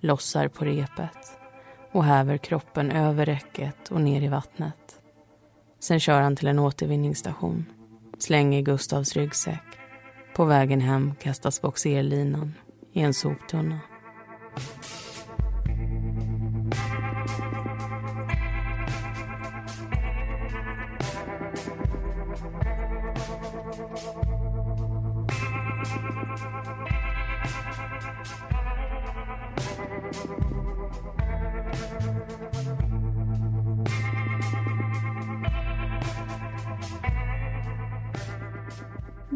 lossar 0.00 0.48
på 0.48 0.64
repet 0.64 1.38
och 1.92 2.04
häver 2.04 2.36
kroppen 2.36 2.90
över 2.90 3.26
räcket 3.26 3.88
och 3.90 4.00
ner 4.00 4.22
i 4.22 4.28
vattnet. 4.28 5.00
Sen 5.80 6.00
kör 6.00 6.20
han 6.20 6.36
till 6.36 6.48
en 6.48 6.58
återvinningsstation, 6.58 7.64
slänger 8.18 8.62
Gustavs 8.62 9.16
ryggsäck. 9.16 9.64
På 10.36 10.44
vägen 10.44 10.80
hem 10.80 11.14
kastas 11.14 11.62
boxerlinan 11.62 12.54
i 12.92 13.00
en 13.00 13.14
soptunna. 13.14 13.80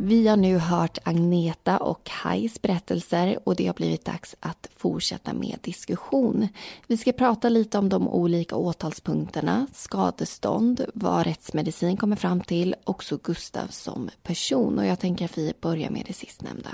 Vi 0.01 0.29
har 0.29 0.37
nu 0.37 0.59
hört 0.59 0.99
Agneta 1.05 1.79
och 1.79 2.05
Kajs 2.05 2.63
berättelser 2.63 3.39
och 3.45 3.57
det 3.57 3.67
har 3.67 3.75
blivit 3.75 4.05
dags 4.05 4.37
att 4.41 4.69
fortsätta 4.77 5.33
med 5.33 5.59
diskussion. 5.63 6.49
Vi 6.87 6.97
ska 6.97 7.13
prata 7.13 7.49
lite 7.49 7.79
om 7.79 7.89
de 7.89 8.09
olika 8.09 8.57
åtalspunkterna, 8.57 9.67
skadestånd, 9.75 10.85
vad 10.95 11.27
rättsmedicin 11.27 11.97
kommer 11.97 12.17
fram 12.17 12.41
till 12.41 12.75
och 12.85 13.05
så 13.05 13.17
Gustav 13.17 13.67
som 13.67 14.11
person. 14.23 14.79
Och 14.79 14.87
jag 14.87 14.99
tänker 14.99 15.25
att 15.25 15.39
vi 15.39 15.53
börjar 15.61 15.91
med 15.91 16.05
det 16.07 16.13
sistnämnda. 16.13 16.71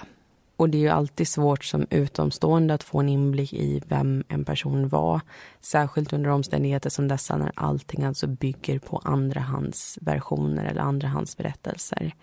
Och 0.56 0.68
det 0.68 0.78
är 0.78 0.82
ju 0.82 0.88
alltid 0.88 1.28
svårt 1.28 1.64
som 1.64 1.87
utomstående 1.90 2.74
att 2.74 2.82
få 2.82 3.00
en 3.00 3.08
inblick 3.08 3.52
i 3.52 3.82
vem 3.87 4.24
en 4.28 4.44
person 4.44 4.88
var. 4.88 5.20
Särskilt 5.60 6.12
under 6.12 6.30
omständigheter 6.30 6.90
som 6.90 7.08
dessa 7.08 7.37
när 7.37 7.52
allting 7.54 8.04
alltså 8.04 8.26
bygger 8.26 8.78
på 8.78 9.00
andrahandsversioner 9.04 10.64
eller 10.64 10.80
andrahandsberättelser. 10.80 12.14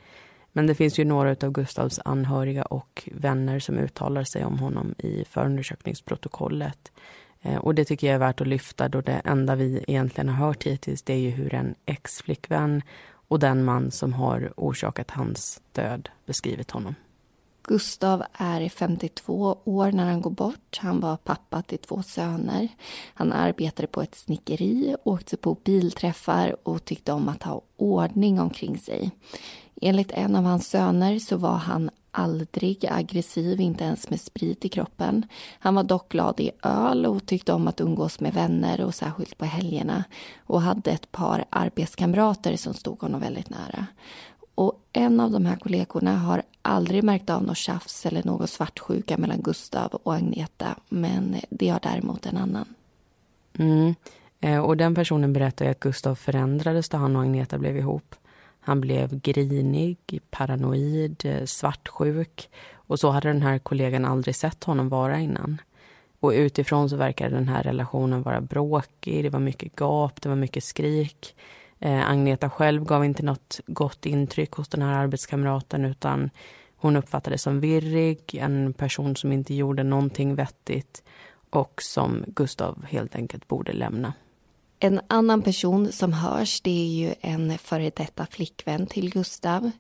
Men 0.54 0.68
det 0.68 0.76
finns 0.76 1.00
ju 1.00 1.06
några 1.06 1.30
av 1.30 1.52
Gustavs 1.52 2.00
anhöriga 2.06 2.64
och 2.64 3.10
vänner 3.12 3.60
som 3.60 3.78
uttalar 3.78 4.24
sig 4.24 4.46
om 4.46 4.60
honom 4.60 4.96
i 4.98 5.26
förundersökningsprotokollet. 5.30 6.92
Eh, 7.42 7.58
och 7.58 7.76
det 7.76 7.86
tycker 7.86 8.08
jag 8.08 8.16
är 8.16 8.20
värt 8.20 8.42
att 8.42 8.48
lyfta 8.48 8.90
då 8.90 9.02
det 9.02 9.22
enda 9.26 9.56
vi 9.56 9.84
egentligen 9.88 10.30
har 10.30 10.48
hört 10.48 10.64
hittills 10.64 11.04
det 11.04 11.14
är 11.14 11.18
ju 11.18 11.30
hur 11.30 11.54
en 11.54 11.76
ex-flickvän 11.86 12.82
och 13.28 13.40
den 13.40 13.64
man 13.64 13.92
som 13.92 14.14
har 14.14 14.54
orsakat 14.58 15.12
hans 15.12 15.62
död 15.72 16.10
beskrivit 16.26 16.72
honom. 16.72 16.96
Gustav 17.64 18.24
är 18.34 18.70
52 18.70 19.58
år 19.64 19.92
när 19.92 20.06
han 20.06 20.22
går 20.22 20.32
bort. 20.32 20.78
Han 20.82 21.00
var 21.00 21.18
pappa 21.18 21.62
till 21.62 21.78
två 21.78 22.04
söner. 22.04 22.68
Han 23.14 23.32
arbetade 23.32 23.88
på 23.88 24.02
ett 24.02 24.16
snickeri, 24.16 24.96
åkte 25.04 25.38
på 25.38 25.54
bilträffar 25.64 26.56
och 26.64 26.86
tyckte 26.86 27.12
om 27.12 27.30
att 27.30 27.44
ha 27.44 27.62
ordning 27.78 28.40
omkring 28.40 28.78
sig. 28.78 29.12
Enligt 29.84 30.12
en 30.12 30.36
av 30.36 30.44
hans 30.44 30.68
söner 30.68 31.20
så 31.20 31.38
var 31.38 31.56
han 31.56 31.90
aldrig 32.12 32.86
aggressiv, 32.90 33.62
inte 33.62 33.84
ens 33.84 34.10
med 34.10 34.22
sprit 34.22 34.66
i 34.66 34.70
kroppen. 34.70 35.26
Han 35.60 35.76
var 35.76 35.84
dock 35.84 36.12
glad 36.12 36.40
i 36.40 36.52
öl 36.64 37.06
och 37.06 37.26
tyckte 37.26 37.54
om 37.54 37.68
att 37.68 37.82
umgås 37.82 38.20
med 38.20 38.34
vänner 38.34 38.82
och 38.82 38.96
särskilt 38.96 39.38
på 39.38 39.46
helgerna 39.46 40.04
och 40.46 40.62
hade 40.62 40.92
ett 40.92 41.12
par 41.12 41.46
arbetskamrater 41.50 42.56
som 42.56 42.74
stod 42.74 43.02
honom 43.02 43.22
väldigt 43.22 43.50
nära. 43.50 43.86
Och 44.56 44.74
en 44.94 45.20
av 45.20 45.32
de 45.32 45.46
här 45.46 45.56
kollegorna 45.56 46.18
har 46.18 46.42
aldrig 46.62 47.04
märkt 47.04 47.30
av 47.30 47.44
något 47.44 47.58
tjafs 47.58 48.06
eller 48.06 48.24
någon 48.24 48.48
svartsjuka 48.48 49.18
mellan 49.18 49.42
Gustav 49.42 49.94
och 49.94 50.14
Agneta, 50.14 50.76
men 50.90 51.36
det 51.50 51.70
har 51.70 51.80
däremot 51.84 52.26
en 52.26 52.38
annan. 52.38 52.66
Mm. 53.60 53.96
Eh, 54.40 54.60
och 54.60 54.78
den 54.78 54.96
personen 54.96 55.34
berättar 55.34 55.66
att 55.66 55.80
Gustav 55.80 56.16
förändrades 56.16 56.90
då 56.90 56.98
han 56.98 57.16
och 57.16 57.22
Agneta 57.22 57.58
blev 57.58 57.78
ihop. 57.78 58.16
Han 58.64 58.82
blev 58.82 59.20
grinig, 59.22 60.20
paranoid, 60.30 61.26
eh, 61.26 61.46
svartsjuk 61.46 62.50
och 62.74 63.00
så 63.00 63.10
hade 63.10 63.28
den 63.28 63.42
här 63.42 63.60
kollegan 63.60 64.06
aldrig 64.06 64.36
sett 64.36 64.64
honom 64.64 64.90
vara 64.90 65.20
innan. 65.20 65.62
Och 66.20 66.30
utifrån 66.30 66.90
så 66.90 66.96
verkade 66.96 67.36
den 67.36 67.48
här 67.48 67.64
relationen 67.64 68.22
vara 68.22 68.42
bråkig, 68.42 69.24
det 69.24 69.30
var 69.30 69.40
mycket 69.40 69.76
gap, 69.76 70.22
det 70.22 70.30
var 70.30 70.36
mycket 70.36 70.64
skrik. 70.64 71.36
Eh, 71.80 72.10
Agneta 72.10 72.50
själv 72.50 72.84
gav 72.84 73.06
inte 73.06 73.24
något 73.24 73.60
gott 73.68 74.06
intryck 74.06 74.52
hos 74.52 74.68
den 74.68 74.82
här 74.82 74.94
arbetskamraten 74.94 75.86
utan 75.86 76.30
hon 76.76 76.96
uppfattades 76.96 77.42
som 77.42 77.60
virrig, 77.60 78.36
en 78.36 78.74
person 78.74 79.16
som 79.16 79.32
inte 79.32 79.54
gjorde 79.54 79.84
någonting 79.84 80.36
vettigt 80.36 81.04
och 81.50 81.82
som 81.82 82.24
Gustav 82.28 82.86
helt 82.90 83.16
enkelt 83.16 83.48
borde 83.48 83.74
lämna. 83.74 84.14
En 84.84 85.02
annan 85.08 85.42
person 85.42 85.92
som 85.92 86.14
hörs 86.14 86.62
det 86.62 86.82
är 86.82 86.88
ju 86.88 87.16
en 87.22 87.58
före 87.58 87.92
detta 87.96 88.26
flickvän 88.26 88.88
till 88.88 89.10
Gustav. 89.10 89.72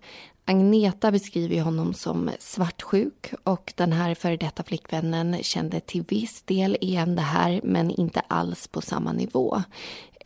Agneta 0.45 1.11
beskriver 1.11 1.61
honom 1.61 1.93
som 1.93 2.29
svartsjuk 2.39 3.33
och 3.43 3.73
den 3.75 3.93
här 3.93 4.15
före 4.15 4.37
detta 4.37 4.63
flickvännen 4.63 5.43
kände 5.43 5.79
till 5.79 6.03
viss 6.07 6.43
del 6.43 6.77
igen 6.81 7.15
det 7.15 7.21
här 7.21 7.61
men 7.63 7.91
inte 7.91 8.19
alls 8.19 8.67
på 8.67 8.81
samma 8.81 9.13
nivå. 9.13 9.61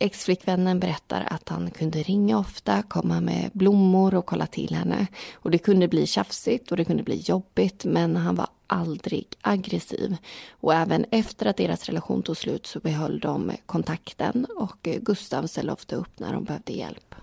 Exflickvännen 0.00 0.80
berättar 0.80 1.28
att 1.30 1.48
han 1.48 1.70
kunde 1.70 2.02
ringa 2.02 2.38
ofta, 2.38 2.82
komma 2.82 3.20
med 3.20 3.50
blommor 3.52 4.14
och 4.14 4.26
kolla 4.26 4.46
till 4.46 4.74
henne. 4.74 5.06
Och 5.34 5.50
Det 5.50 5.58
kunde 5.58 5.88
bli 5.88 6.06
tjafsigt 6.06 6.70
och 6.70 6.76
det 6.76 6.84
kunde 6.84 7.02
bli 7.02 7.16
jobbigt 7.16 7.84
men 7.84 8.16
han 8.16 8.34
var 8.34 8.48
aldrig 8.66 9.26
aggressiv. 9.40 10.16
Och 10.50 10.74
även 10.74 11.04
efter 11.10 11.46
att 11.46 11.56
deras 11.56 11.84
relation 11.84 12.22
tog 12.22 12.36
slut 12.36 12.66
så 12.66 12.80
behöll 12.80 13.20
de 13.20 13.52
kontakten 13.66 14.46
och 14.56 14.88
Gustav 15.00 15.46
ställde 15.46 15.72
ofta 15.72 15.96
upp 15.96 16.18
när 16.18 16.32
de 16.32 16.44
behövde 16.44 16.72
hjälp. 16.72 17.14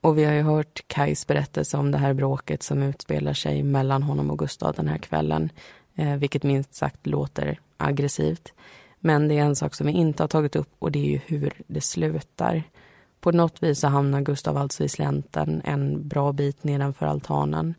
Och 0.00 0.18
vi 0.18 0.24
har 0.24 0.32
ju 0.32 0.42
hört 0.42 0.82
Kajs 0.86 1.26
berättelse 1.26 1.76
om 1.76 1.90
det 1.90 1.98
här 1.98 2.14
bråket 2.14 2.62
som 2.62 2.82
utspelar 2.82 3.32
sig 3.32 3.62
mellan 3.62 4.02
honom 4.02 4.30
och 4.30 4.38
Gustav 4.38 4.74
den 4.74 4.88
här 4.88 4.98
kvällen. 4.98 5.50
Eh, 5.94 6.16
vilket 6.16 6.42
minst 6.42 6.74
sagt 6.74 7.06
låter 7.06 7.60
aggressivt. 7.76 8.52
Men 9.00 9.28
det 9.28 9.38
är 9.38 9.44
en 9.44 9.56
sak 9.56 9.74
som 9.74 9.86
vi 9.86 9.92
inte 9.92 10.22
har 10.22 10.28
tagit 10.28 10.56
upp 10.56 10.74
och 10.78 10.92
det 10.92 10.98
är 10.98 11.10
ju 11.10 11.20
hur 11.26 11.52
det 11.66 11.80
slutar. 11.80 12.62
På 13.20 13.32
något 13.32 13.62
vis 13.62 13.80
så 13.80 13.88
hamnar 13.88 14.20
Gustav 14.20 14.56
alltså 14.56 14.84
i 14.84 14.88
slänten 14.88 15.62
en 15.64 16.08
bra 16.08 16.32
bit 16.32 16.64
nedanför 16.64 17.06
altanen. 17.06 17.74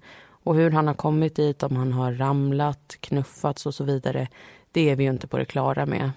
Och 0.49 0.55
hur 0.55 0.71
han 0.71 0.87
har 0.87 0.93
kommit 0.93 1.35
dit, 1.35 1.63
om 1.63 1.75
han 1.75 1.93
har 1.93 2.13
ramlat, 2.13 2.97
knuffats 2.99 3.65
och 3.65 3.75
så 3.75 3.83
vidare, 3.83 4.27
det 4.71 4.89
är 4.89 4.95
vi 4.95 5.03
ju 5.03 5.09
inte 5.09 5.27
på 5.27 5.37
det 5.37 5.45
klara 5.45 5.85
med. 5.85 6.11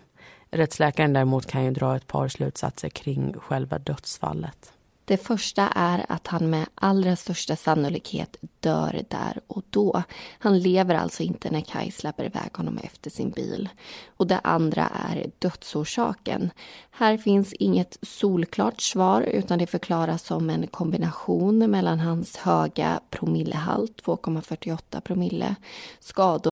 Rättsläkaren 0.51 1.13
däremot 1.13 1.47
kan 1.47 1.65
ju 1.65 1.71
dra 1.71 1.97
ett 1.97 2.07
par 2.07 2.29
slutsatser 2.29 2.89
kring 2.89 3.35
själva 3.39 3.79
dödsfallet. 3.79 4.73
Det 5.05 5.17
första 5.17 5.69
är 5.69 6.07
att 6.09 6.27
han 6.27 6.51
med 6.51 6.67
allra 6.75 7.17
största 7.17 7.57
sannolikhet 7.57 8.37
dör 8.61 9.03
där 9.09 9.41
och 9.47 9.63
då. 9.71 10.03
Han 10.39 10.59
lever 10.59 10.95
alltså 10.95 11.23
inte 11.23 11.51
när 11.51 11.61
Kai 11.61 11.91
släpper 11.91 12.25
iväg 12.25 12.57
honom 12.57 12.79
efter 12.79 13.11
sin 13.11 13.31
bil. 13.31 13.69
Och 14.17 14.27
det 14.27 14.39
andra 14.39 14.89
är 15.11 15.31
dödsorsaken. 15.39 16.51
Här 16.91 17.17
finns 17.17 17.53
inget 17.53 17.99
solklart 18.03 18.81
svar 18.81 19.23
utan 19.23 19.59
det 19.59 19.67
förklaras 19.67 20.23
som 20.27 20.51
en 20.51 20.67
kombination 20.67 21.59
mellan 21.71 22.01
hans 22.01 22.37
höga 22.37 23.01
promillehalt, 23.11 24.03
2,48 24.05 25.01
promille, 25.01 25.55
skador 26.01 26.52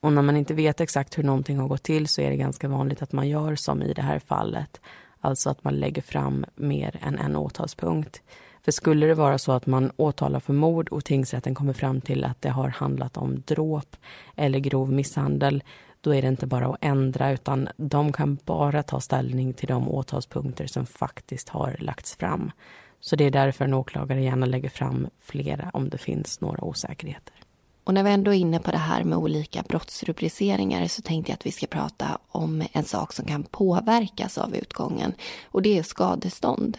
Och 0.00 0.12
när 0.12 0.22
man 0.22 0.36
inte 0.36 0.54
vet 0.54 0.80
exakt 0.80 1.18
hur 1.18 1.22
någonting 1.22 1.58
har 1.58 1.68
gått 1.68 1.82
till 1.82 2.08
så 2.08 2.20
är 2.20 2.30
det 2.30 2.36
ganska 2.36 2.68
vanligt 2.68 3.02
att 3.02 3.12
man 3.12 3.28
gör 3.28 3.54
som 3.54 3.82
i 3.82 3.92
det 3.92 4.02
här 4.02 4.18
fallet. 4.18 4.80
Alltså 5.20 5.50
att 5.50 5.64
man 5.64 5.74
lägger 5.74 6.02
fram 6.02 6.44
mer 6.54 6.98
än 7.02 7.18
en 7.18 7.36
åtalspunkt. 7.36 8.22
För 8.64 8.72
skulle 8.72 9.06
det 9.06 9.14
vara 9.14 9.38
så 9.38 9.52
att 9.52 9.66
man 9.66 9.92
åtalar 9.96 10.40
för 10.40 10.52
mord 10.52 10.88
och 10.88 11.04
tingsrätten 11.04 11.54
kommer 11.54 11.72
fram 11.72 12.00
till 12.00 12.24
att 12.24 12.42
det 12.42 12.48
har 12.48 12.68
handlat 12.68 13.16
om 13.16 13.42
dråp 13.46 13.96
eller 14.36 14.58
grov 14.58 14.92
misshandel, 14.92 15.62
då 16.00 16.14
är 16.14 16.22
det 16.22 16.28
inte 16.28 16.46
bara 16.46 16.66
att 16.66 16.76
ändra 16.80 17.32
utan 17.32 17.68
de 17.76 18.12
kan 18.12 18.38
bara 18.44 18.82
ta 18.82 19.00
ställning 19.00 19.52
till 19.52 19.68
de 19.68 19.88
åtalspunkter 19.88 20.66
som 20.66 20.86
faktiskt 20.86 21.48
har 21.48 21.76
lagts 21.78 22.16
fram. 22.16 22.50
Så 23.00 23.16
det 23.16 23.24
är 23.24 23.30
därför 23.30 23.64
en 23.64 23.74
åklagare 23.74 24.22
gärna 24.22 24.46
lägger 24.46 24.68
fram 24.68 25.08
flera 25.18 25.70
om 25.72 25.88
det 25.88 25.98
finns 25.98 26.40
några 26.40 26.64
osäkerheter. 26.64 27.35
Och 27.86 27.94
när 27.94 28.02
vi 28.02 28.10
ändå 28.10 28.34
är 28.34 28.38
inne 28.38 28.58
på 28.58 28.70
det 28.70 28.78
här 28.78 29.04
med 29.04 29.18
olika 29.18 29.62
brottsrubriceringar 29.62 30.88
så 30.88 31.02
tänkte 31.02 31.32
jag 31.32 31.34
att 31.34 31.46
vi 31.46 31.52
ska 31.52 31.66
prata 31.66 32.18
om 32.28 32.62
en 32.72 32.84
sak 32.84 33.12
som 33.12 33.24
kan 33.24 33.42
påverkas 33.42 34.38
av 34.38 34.56
utgången 34.56 35.12
och 35.44 35.62
det 35.62 35.78
är 35.78 35.82
skadestånd. 35.82 36.78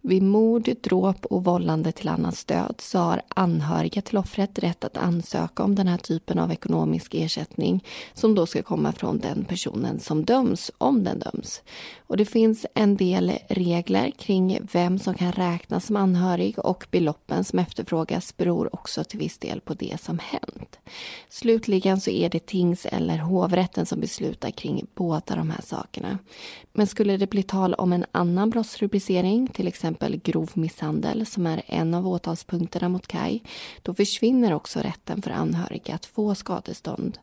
Vid 0.00 0.22
mord, 0.22 0.68
dråp 0.82 1.26
och 1.26 1.44
vållande 1.44 1.92
till 1.92 2.08
annans 2.08 2.44
död 2.44 2.74
så 2.78 2.98
har 2.98 3.22
anhöriga 3.28 4.02
till 4.02 4.18
offret 4.18 4.58
rätt 4.58 4.84
att 4.84 4.96
ansöka 4.96 5.62
om 5.62 5.74
den 5.74 5.86
här 5.88 5.98
typen 5.98 6.38
av 6.38 6.52
ekonomisk 6.52 7.14
ersättning 7.14 7.84
som 8.14 8.34
då 8.34 8.46
ska 8.46 8.62
komma 8.62 8.92
från 8.92 9.18
den 9.18 9.44
personen 9.44 10.00
som 10.00 10.24
döms, 10.24 10.70
om 10.78 11.04
den 11.04 11.18
döms. 11.18 11.62
Och 12.06 12.16
det 12.16 12.24
finns 12.24 12.66
en 12.74 12.96
del 12.96 13.32
regler 13.48 14.10
kring 14.10 14.58
vem 14.72 14.98
som 14.98 15.14
kan 15.14 15.32
räknas 15.32 15.86
som 15.86 15.96
anhörig 15.96 16.58
och 16.58 16.86
beloppen 16.90 17.44
som 17.44 17.58
efterfrågas 17.58 18.36
beror 18.36 18.74
också 18.74 19.04
till 19.04 19.18
viss 19.18 19.38
del 19.38 19.60
på 19.60 19.74
det 19.74 20.00
som 20.00 20.18
hänt. 20.18 20.78
Slutligen 21.28 22.00
så 22.00 22.10
är 22.10 22.28
det 22.28 22.46
tings 22.46 22.86
eller 22.86 23.18
hovrätten 23.18 23.86
som 23.86 24.00
beslutar 24.00 24.50
kring 24.50 24.86
båda 24.94 25.36
de 25.36 25.50
här 25.50 25.62
sakerna. 25.62 26.18
Men 26.72 26.86
skulle 26.86 27.16
det 27.16 27.30
bli 27.30 27.42
tal 27.42 27.74
om 27.74 27.92
en 27.92 28.04
annan 28.12 28.50
brottsrubricering, 28.50 29.48
till 29.48 29.68
exempel 29.68 29.87
exempel 29.88 30.16
grov 30.16 30.50
misshandel 30.54 31.26
som 31.26 31.46
är 31.46 31.62
en 31.66 31.94
av 31.94 32.08
åtalspunkterna 32.08 32.88
mot 32.88 33.06
Kai, 33.06 33.40
då 33.82 33.94
försvinner 33.94 34.52
också 34.52 34.80
rätten 34.80 35.22
för 35.22 35.30
anhöriga 35.30 35.94
att 35.94 36.06
få 36.06 36.34
skadestånd. 36.34 37.18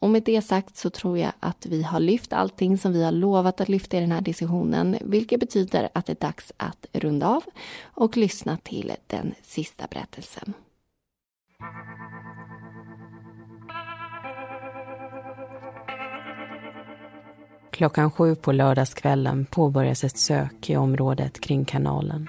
Och 0.00 0.10
med 0.10 0.22
det 0.22 0.42
sagt 0.42 0.76
så 0.76 0.90
tror 0.90 1.18
jag 1.18 1.32
att 1.40 1.66
vi 1.66 1.82
har 1.82 2.00
lyft 2.00 2.32
allting 2.32 2.78
som 2.78 2.92
vi 2.92 3.04
har 3.04 3.12
lovat 3.12 3.60
att 3.60 3.68
lyfta 3.68 3.96
i 3.96 4.00
den 4.00 4.12
här 4.12 4.20
diskussionen, 4.20 4.96
vilket 5.00 5.40
betyder 5.40 5.88
att 5.92 6.06
det 6.06 6.12
är 6.12 6.26
dags 6.26 6.52
att 6.56 6.86
runda 6.92 7.28
av 7.28 7.42
och 7.82 8.16
lyssna 8.16 8.56
till 8.56 8.92
den 9.06 9.34
sista 9.42 9.86
berättelsen. 9.90 10.54
Klockan 17.70 18.10
sju 18.10 18.34
på 18.34 18.52
lördagskvällen 18.52 19.44
påbörjas 19.44 20.04
ett 20.04 20.18
sök 20.18 20.70
i 20.70 20.76
området 20.76 21.40
kring 21.40 21.64
kanalen. 21.64 22.28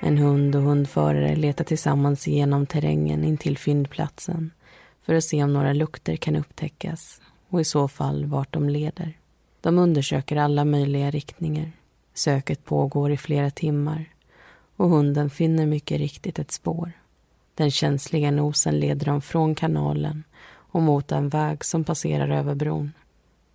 En 0.00 0.18
hund 0.18 0.56
och 0.56 0.62
hundförare 0.62 1.36
letar 1.36 1.64
tillsammans 1.64 2.28
igenom 2.28 2.66
terrängen 2.66 3.24
intill 3.24 3.58
fyndplatsen 3.58 4.50
för 5.02 5.14
att 5.14 5.24
se 5.24 5.44
om 5.44 5.52
några 5.52 5.72
lukter 5.72 6.16
kan 6.16 6.36
upptäckas 6.36 7.20
och 7.48 7.60
i 7.60 7.64
så 7.64 7.88
fall 7.88 8.26
vart 8.26 8.52
de 8.52 8.68
leder. 8.68 9.18
De 9.60 9.78
undersöker 9.78 10.36
alla 10.36 10.64
möjliga 10.64 11.10
riktningar. 11.10 11.72
Söket 12.14 12.64
pågår 12.64 13.12
i 13.12 13.16
flera 13.16 13.50
timmar 13.50 14.04
och 14.76 14.88
hunden 14.88 15.30
finner 15.30 15.66
mycket 15.66 15.98
riktigt 15.98 16.38
ett 16.38 16.52
spår. 16.52 16.92
Den 17.54 17.70
känsliga 17.70 18.30
nosen 18.30 18.80
leder 18.80 19.06
dem 19.06 19.20
från 19.20 19.54
kanalen 19.54 20.24
och 20.48 20.82
mot 20.82 21.12
en 21.12 21.28
väg 21.28 21.64
som 21.64 21.84
passerar 21.84 22.28
över 22.28 22.54
bron. 22.54 22.92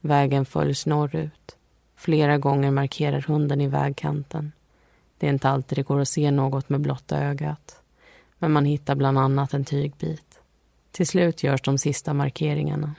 Vägen 0.06 0.46
följs 0.46 0.86
norrut. 0.86 1.58
Flera 1.96 2.38
gånger 2.38 2.72
markerar 2.72 3.22
hunden 3.22 3.62
i 3.62 3.68
vägkanten. 3.68 4.52
Det 5.18 5.28
är 5.28 5.30
inte 5.30 5.50
alltid 5.50 5.78
det 5.78 5.84
går 5.84 6.00
att 6.00 6.08
se 6.08 6.32
något 6.32 6.70
med 6.70 6.82
blotta 6.82 7.20
ögat. 7.20 7.82
Men 8.40 8.52
man 8.52 8.66
hittar 8.66 8.96
bland 8.96 9.20
annat 9.20 9.54
en 9.54 9.66
tygbit. 9.66 10.40
Till 10.92 11.08
slut 11.08 11.44
görs 11.44 11.62
de 11.62 11.78
sista 11.78 12.14
markeringarna. 12.14 12.96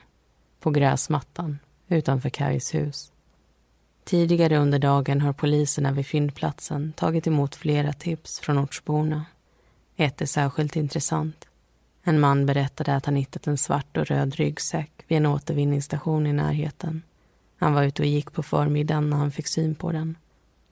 På 0.60 0.70
gräsmattan 0.70 1.58
utanför 1.88 2.28
Kajs 2.28 2.74
hus. 2.74 3.12
Tidigare 4.04 4.58
under 4.58 4.78
dagen 4.78 5.20
har 5.20 5.32
poliserna 5.32 5.92
vid 5.92 6.06
fyndplatsen 6.06 6.92
tagit 6.92 7.26
emot 7.26 7.54
flera 7.54 7.92
tips 7.92 8.40
från 8.40 8.58
ortsborna. 8.58 9.24
Ett 9.96 10.22
är 10.22 10.26
särskilt 10.26 10.76
intressant. 10.76 11.48
En 12.02 12.20
man 12.20 12.46
berättade 12.46 12.96
att 12.96 13.06
han 13.06 13.16
hittat 13.16 13.46
en 13.46 13.58
svart 13.58 13.96
och 13.96 14.06
röd 14.06 14.34
ryggsäck 14.34 14.95
vid 15.08 15.18
en 15.18 15.26
återvinningsstation 15.26 16.26
i 16.26 16.32
närheten. 16.32 17.02
Han 17.56 17.74
var 17.74 17.82
ute 17.82 18.02
och 18.02 18.08
gick 18.08 18.32
på 18.32 18.42
förmiddagen 18.42 19.10
när 19.10 19.16
han 19.16 19.30
fick 19.30 19.46
syn 19.46 19.74
på 19.74 19.92
den. 19.92 20.16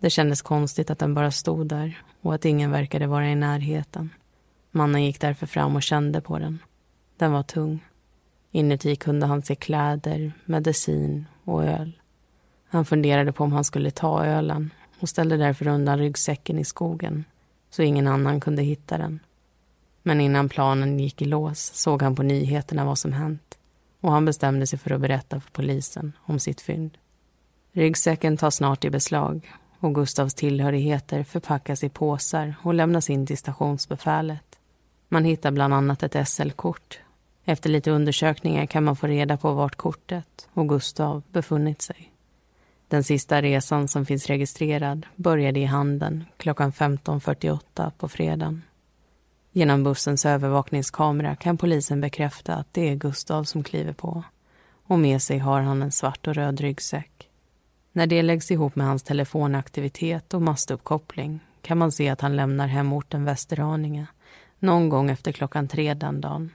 Det 0.01 0.11
kändes 0.11 0.43
konstigt 0.43 0.91
att 0.91 0.99
den 0.99 1.15
bara 1.15 1.31
stod 1.31 1.67
där 1.67 2.03
och 2.21 2.35
att 2.35 2.45
ingen 2.45 2.71
verkade 2.71 3.07
vara 3.07 3.31
i 3.31 3.35
närheten. 3.35 4.11
Mannen 4.71 5.05
gick 5.05 5.21
därför 5.21 5.47
fram 5.47 5.77
och 5.77 5.83
kände 5.83 6.21
på 6.21 6.39
den. 6.39 6.59
Den 7.17 7.33
var 7.33 7.43
tung. 7.43 7.85
Inuti 8.51 8.97
kunde 8.97 9.27
han 9.27 9.43
se 9.43 9.55
kläder, 9.55 10.33
medicin 10.45 11.27
och 11.45 11.65
öl. 11.65 11.93
Han 12.69 12.85
funderade 12.85 13.33
på 13.33 13.45
om 13.45 13.53
han 13.53 13.65
skulle 13.65 13.91
ta 13.91 14.25
ölen 14.25 14.71
och 15.01 15.09
ställde 15.09 15.37
därför 15.37 15.67
undan 15.67 15.99
ryggsäcken 15.99 16.59
i 16.59 16.65
skogen 16.65 17.25
så 17.71 17.83
ingen 17.83 18.07
annan 18.07 18.41
kunde 18.41 18.63
hitta 18.63 18.99
den. 18.99 19.21
Men 20.03 20.21
innan 20.21 20.49
planen 20.49 21.01
gick 21.01 21.23
i 21.23 21.25
lås 21.25 21.61
såg 21.75 22.03
han 22.03 22.17
på 22.17 22.23
nyheterna 22.23 22.85
vad 22.85 22.99
som 22.99 23.13
hänt 23.13 23.59
och 24.05 24.13
han 24.13 24.25
bestämde 24.25 24.67
sig 24.67 24.79
för 24.79 24.91
att 24.91 25.01
berätta 25.01 25.41
för 25.41 25.51
polisen 25.51 26.13
om 26.25 26.39
sitt 26.39 26.61
fynd. 26.61 26.99
Ryggsäcken 27.73 28.37
tas 28.37 28.57
snart 28.57 28.85
i 28.85 28.91
beslag 28.91 29.53
och 29.79 29.95
Gustavs 29.95 30.35
tillhörigheter 30.35 31.25
förpackas 31.25 31.85
i 31.85 31.89
påsar 31.89 32.55
och 32.63 32.75
lämnas 32.75 33.11
in 33.11 33.27
till 33.27 33.39
stationsbefälet. 33.39 34.59
Man 35.09 35.25
hittar 35.25 35.51
bland 35.51 35.75
annat 35.75 36.03
ett 36.03 36.29
SL-kort. 36.29 36.99
Efter 37.45 37.71
lite 37.71 37.91
undersökningar 37.91 38.67
kan 38.67 38.85
man 38.85 38.97
få 38.97 39.07
reda 39.07 39.37
på 39.37 39.53
vart 39.53 39.77
kortet 39.77 40.49
och 40.53 40.69
Gustav 40.69 41.23
befunnit 41.33 41.83
sig. 41.83 42.13
Den 42.89 43.05
sista 43.05 43.43
resan 43.43 43.89
som 43.89 44.07
finns 44.07 44.27
registrerad 44.27 45.07
började 45.17 45.61
i 45.61 45.65
Handen 45.65 46.25
klockan 46.37 46.73
15.48 46.73 47.91
på 47.99 48.09
fredagen. 48.09 48.63
Genom 49.57 49.83
bussens 49.83 50.27
övervakningskamera 50.27 51.37
kan 51.37 51.57
polisen 51.57 52.01
bekräfta 52.01 52.55
att 52.55 52.73
det 52.73 52.89
är 52.89 52.95
Gustav 52.95 53.45
som 53.45 53.63
kliver 53.63 53.93
på. 53.93 54.25
Och 54.87 54.99
med 54.99 55.23
sig 55.23 55.39
har 55.39 55.61
han 55.61 55.83
en 55.83 55.93
svart 55.93 56.27
och 56.27 56.35
röd 56.35 56.61
ryggsäck. 56.61 57.29
När 57.93 58.07
det 58.07 58.23
läggs 58.23 58.51
ihop 58.51 58.77
med 58.77 58.87
hans 58.87 59.03
telefonaktivitet 59.03 60.35
och 60.35 60.43
mastuppkoppling 60.43 61.41
kan 61.63 61.79
man 61.79 61.93
se 61.93 62.09
att 62.09 62.21
han 62.21 62.37
lämnar 62.37 62.67
hemorten 62.67 63.25
Västerhaninge 63.25 64.07
någon 64.59 64.89
gång 64.89 65.11
efter 65.11 65.33
klockan 65.33 65.69
tre 65.69 65.95
den 65.95 66.21
dagen. 66.21 66.55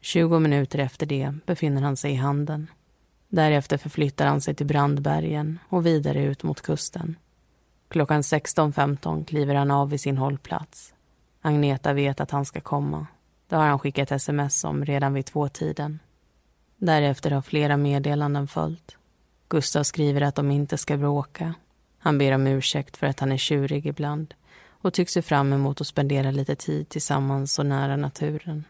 20 0.00 0.38
minuter 0.38 0.78
efter 0.78 1.06
det 1.06 1.34
befinner 1.46 1.82
han 1.82 1.96
sig 1.96 2.12
i 2.12 2.16
Handen. 2.16 2.70
Därefter 3.28 3.78
förflyttar 3.78 4.26
han 4.26 4.40
sig 4.40 4.54
till 4.54 4.66
Brandbergen 4.66 5.58
och 5.68 5.86
vidare 5.86 6.24
ut 6.24 6.42
mot 6.42 6.62
kusten. 6.62 7.16
Klockan 7.88 8.22
16.15 8.22 9.24
kliver 9.24 9.54
han 9.54 9.70
av 9.70 9.90
vid 9.90 10.00
sin 10.00 10.18
hållplats. 10.18 10.94
Agneta 11.46 11.92
vet 11.92 12.20
att 12.20 12.30
han 12.30 12.44
ska 12.44 12.60
komma. 12.60 13.06
Det 13.48 13.56
har 13.56 13.66
han 13.66 13.78
skickat 13.78 14.12
sms 14.12 14.64
om 14.64 14.84
redan 14.84 15.14
vid 15.14 15.26
tvåtiden. 15.26 15.98
Därefter 16.76 17.30
har 17.30 17.42
flera 17.42 17.76
meddelanden 17.76 18.48
följt. 18.48 18.96
Gustav 19.48 19.82
skriver 19.82 20.20
att 20.20 20.34
de 20.34 20.50
inte 20.50 20.78
ska 20.78 20.96
bråka. 20.96 21.54
Han 21.98 22.18
ber 22.18 22.32
om 22.32 22.46
ursäkt 22.46 22.96
för 22.96 23.06
att 23.06 23.20
han 23.20 23.32
är 23.32 23.36
tjurig 23.36 23.86
ibland 23.86 24.34
och 24.68 24.92
tycks 24.92 25.12
se 25.12 25.22
fram 25.22 25.52
emot 25.52 25.80
att 25.80 25.86
spendera 25.86 26.30
lite 26.30 26.56
tid 26.56 26.88
tillsammans 26.88 27.52
så 27.52 27.62
nära 27.62 27.96
naturen. 27.96 28.64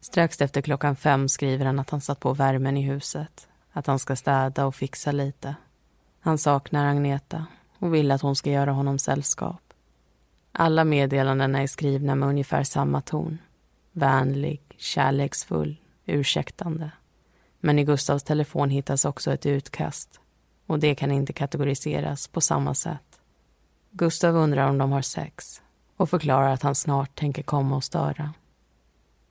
Strax 0.00 0.40
efter 0.40 0.60
klockan 0.62 0.96
fem 0.96 1.28
skriver 1.28 1.66
han 1.66 1.78
att 1.78 1.90
han 1.90 2.00
satt 2.00 2.20
på 2.20 2.32
värmen 2.32 2.76
i 2.76 2.82
huset, 2.82 3.48
att 3.72 3.86
han 3.86 3.98
ska 3.98 4.16
städa 4.16 4.66
och 4.66 4.74
fixa 4.74 5.12
lite. 5.12 5.54
Han 6.20 6.38
saknar 6.38 6.86
Agneta 6.86 7.46
och 7.78 7.94
vill 7.94 8.10
att 8.10 8.22
hon 8.22 8.36
ska 8.36 8.50
göra 8.50 8.72
honom 8.72 8.98
sällskap. 8.98 9.67
Alla 10.60 10.84
meddelandena 10.84 11.62
är 11.62 11.66
skrivna 11.66 12.14
med 12.14 12.28
ungefär 12.28 12.62
samma 12.62 13.00
ton. 13.00 13.38
Vänlig, 13.92 14.60
kärleksfull, 14.76 15.76
ursäktande. 16.06 16.90
Men 17.60 17.78
i 17.78 17.84
Gustavs 17.84 18.22
telefon 18.22 18.70
hittas 18.70 19.04
också 19.04 19.32
ett 19.32 19.46
utkast 19.46 20.20
och 20.66 20.78
det 20.78 20.94
kan 20.94 21.12
inte 21.12 21.32
kategoriseras 21.32 22.28
på 22.28 22.40
samma 22.40 22.74
sätt. 22.74 23.20
Gustav 23.90 24.36
undrar 24.36 24.68
om 24.68 24.78
de 24.78 24.92
har 24.92 25.02
sex 25.02 25.62
och 25.96 26.10
förklarar 26.10 26.52
att 26.52 26.62
han 26.62 26.74
snart 26.74 27.18
tänker 27.18 27.42
komma 27.42 27.76
och 27.76 27.84
störa. 27.84 28.34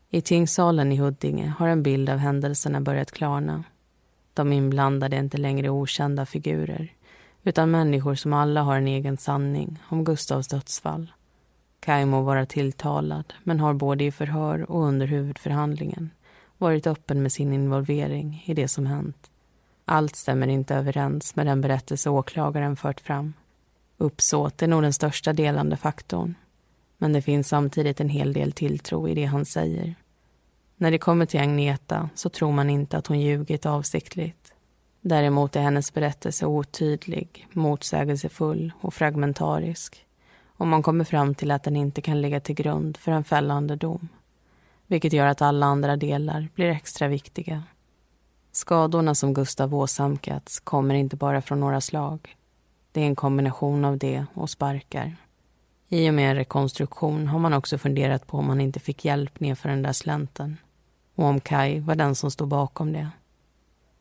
I 0.10 0.22
tingssalen 0.22 0.92
i 0.92 0.98
Huddinge 0.98 1.54
har 1.60 1.68
en 1.68 1.84
bild 1.84 2.10
av 2.10 2.18
händelserna 2.18 2.82
börjat 2.82 3.12
klarna. 3.12 3.64
De 4.34 4.54
inblandade 4.54 5.16
är 5.16 5.20
inte 5.20 5.38
längre 5.38 5.70
okända 5.70 6.26
figurer 6.26 6.94
utan 7.44 7.72
människor 7.72 8.16
som 8.16 8.34
alla 8.34 8.62
har 8.62 8.78
en 8.78 8.88
egen 8.88 9.18
sanning 9.18 9.80
om 9.90 10.04
Gustavs 10.04 10.48
dödsfall. 10.48 11.12
Kaj 11.80 12.06
må 12.06 12.22
vara 12.22 12.46
tilltalad 12.46 13.34
men 13.44 13.60
har 13.60 13.74
både 13.74 14.04
i 14.04 14.12
förhör 14.12 14.72
och 14.72 14.84
under 14.84 15.08
huvudförhandlingen 15.08 16.10
varit 16.58 16.88
öppen 16.88 17.22
med 17.22 17.32
sin 17.32 17.54
involvering 17.54 18.44
i 18.46 18.54
det 18.54 18.68
som 18.68 18.86
hänt. 18.86 19.32
Allt 19.86 20.16
stämmer 20.16 20.48
inte 20.48 20.76
överens 20.76 21.36
med 21.36 21.46
den 21.46 21.62
berättelse 21.62 22.10
åklagaren 22.10 22.76
fört 22.76 23.00
fram. 23.00 23.34
Uppsåt 23.98 24.62
är 24.62 24.68
nog 24.68 24.82
den 24.82 24.94
största 24.94 25.34
delande 25.34 25.78
faktorn. 25.78 26.36
Men 26.98 27.14
det 27.14 27.22
finns 27.22 27.48
samtidigt 27.48 28.00
en 28.00 28.10
hel 28.10 28.34
del 28.34 28.52
tilltro 28.52 29.08
i 29.08 29.16
det 29.16 29.26
han 29.26 29.46
säger. 29.46 29.96
När 30.78 30.92
det 30.92 30.98
kommer 30.98 31.26
till 31.26 31.40
Agneta 31.40 32.10
så 32.16 32.30
tror 32.30 32.52
man 32.52 32.70
inte 32.70 32.98
att 32.98 33.08
hon 33.08 33.20
ljugit 33.20 33.66
avsiktligt. 33.66 34.54
Däremot 35.02 35.56
är 35.56 35.62
hennes 35.62 35.94
berättelse 35.94 36.46
otydlig, 36.46 37.48
motsägelsefull 37.54 38.72
och 38.82 38.94
fragmentarisk 38.94 40.07
och 40.58 40.68
man 40.68 40.84
kommer 40.84 41.04
fram 41.04 41.36
till 41.36 41.52
att 41.52 41.64
den 41.64 41.76
inte 41.76 42.02
kan 42.02 42.22
ligga 42.22 42.40
till 42.40 42.56
grund 42.56 42.98
för 42.98 43.12
en 43.12 43.24
fällande 43.24 43.76
dom. 43.76 44.08
Vilket 44.88 45.14
gör 45.14 45.28
att 45.28 45.42
alla 45.42 45.66
andra 45.66 45.96
delar 45.96 46.50
blir 46.56 46.70
extra 46.70 47.08
viktiga. 47.08 47.64
Skadorna 48.52 49.16
som 49.16 49.34
Gustav 49.34 49.76
åsamkats 49.76 50.60
kommer 50.60 50.96
inte 50.96 51.16
bara 51.16 51.42
från 51.42 51.60
några 51.60 51.82
slag. 51.82 52.36
Det 52.92 53.02
är 53.02 53.06
en 53.06 53.16
kombination 53.16 53.86
av 53.86 53.98
det 53.98 54.26
och 54.34 54.50
sparkar. 54.50 55.16
I 55.90 56.10
och 56.10 56.14
med 56.14 56.30
en 56.30 56.36
rekonstruktion 56.36 57.28
har 57.28 57.40
man 57.40 57.54
också 57.54 57.78
funderat 57.78 58.28
på 58.28 58.38
om 58.38 58.50
han 58.50 58.62
inte 58.62 58.80
fick 58.80 59.06
hjälp 59.06 59.40
nedför 59.40 59.70
den 59.70 59.82
där 59.82 59.94
slänten 59.94 60.58
och 61.16 61.26
om 61.26 61.40
Kai 61.40 61.80
var 61.80 61.96
den 61.96 62.16
som 62.16 62.32
stod 62.32 62.48
bakom 62.48 62.94
det. 62.94 63.10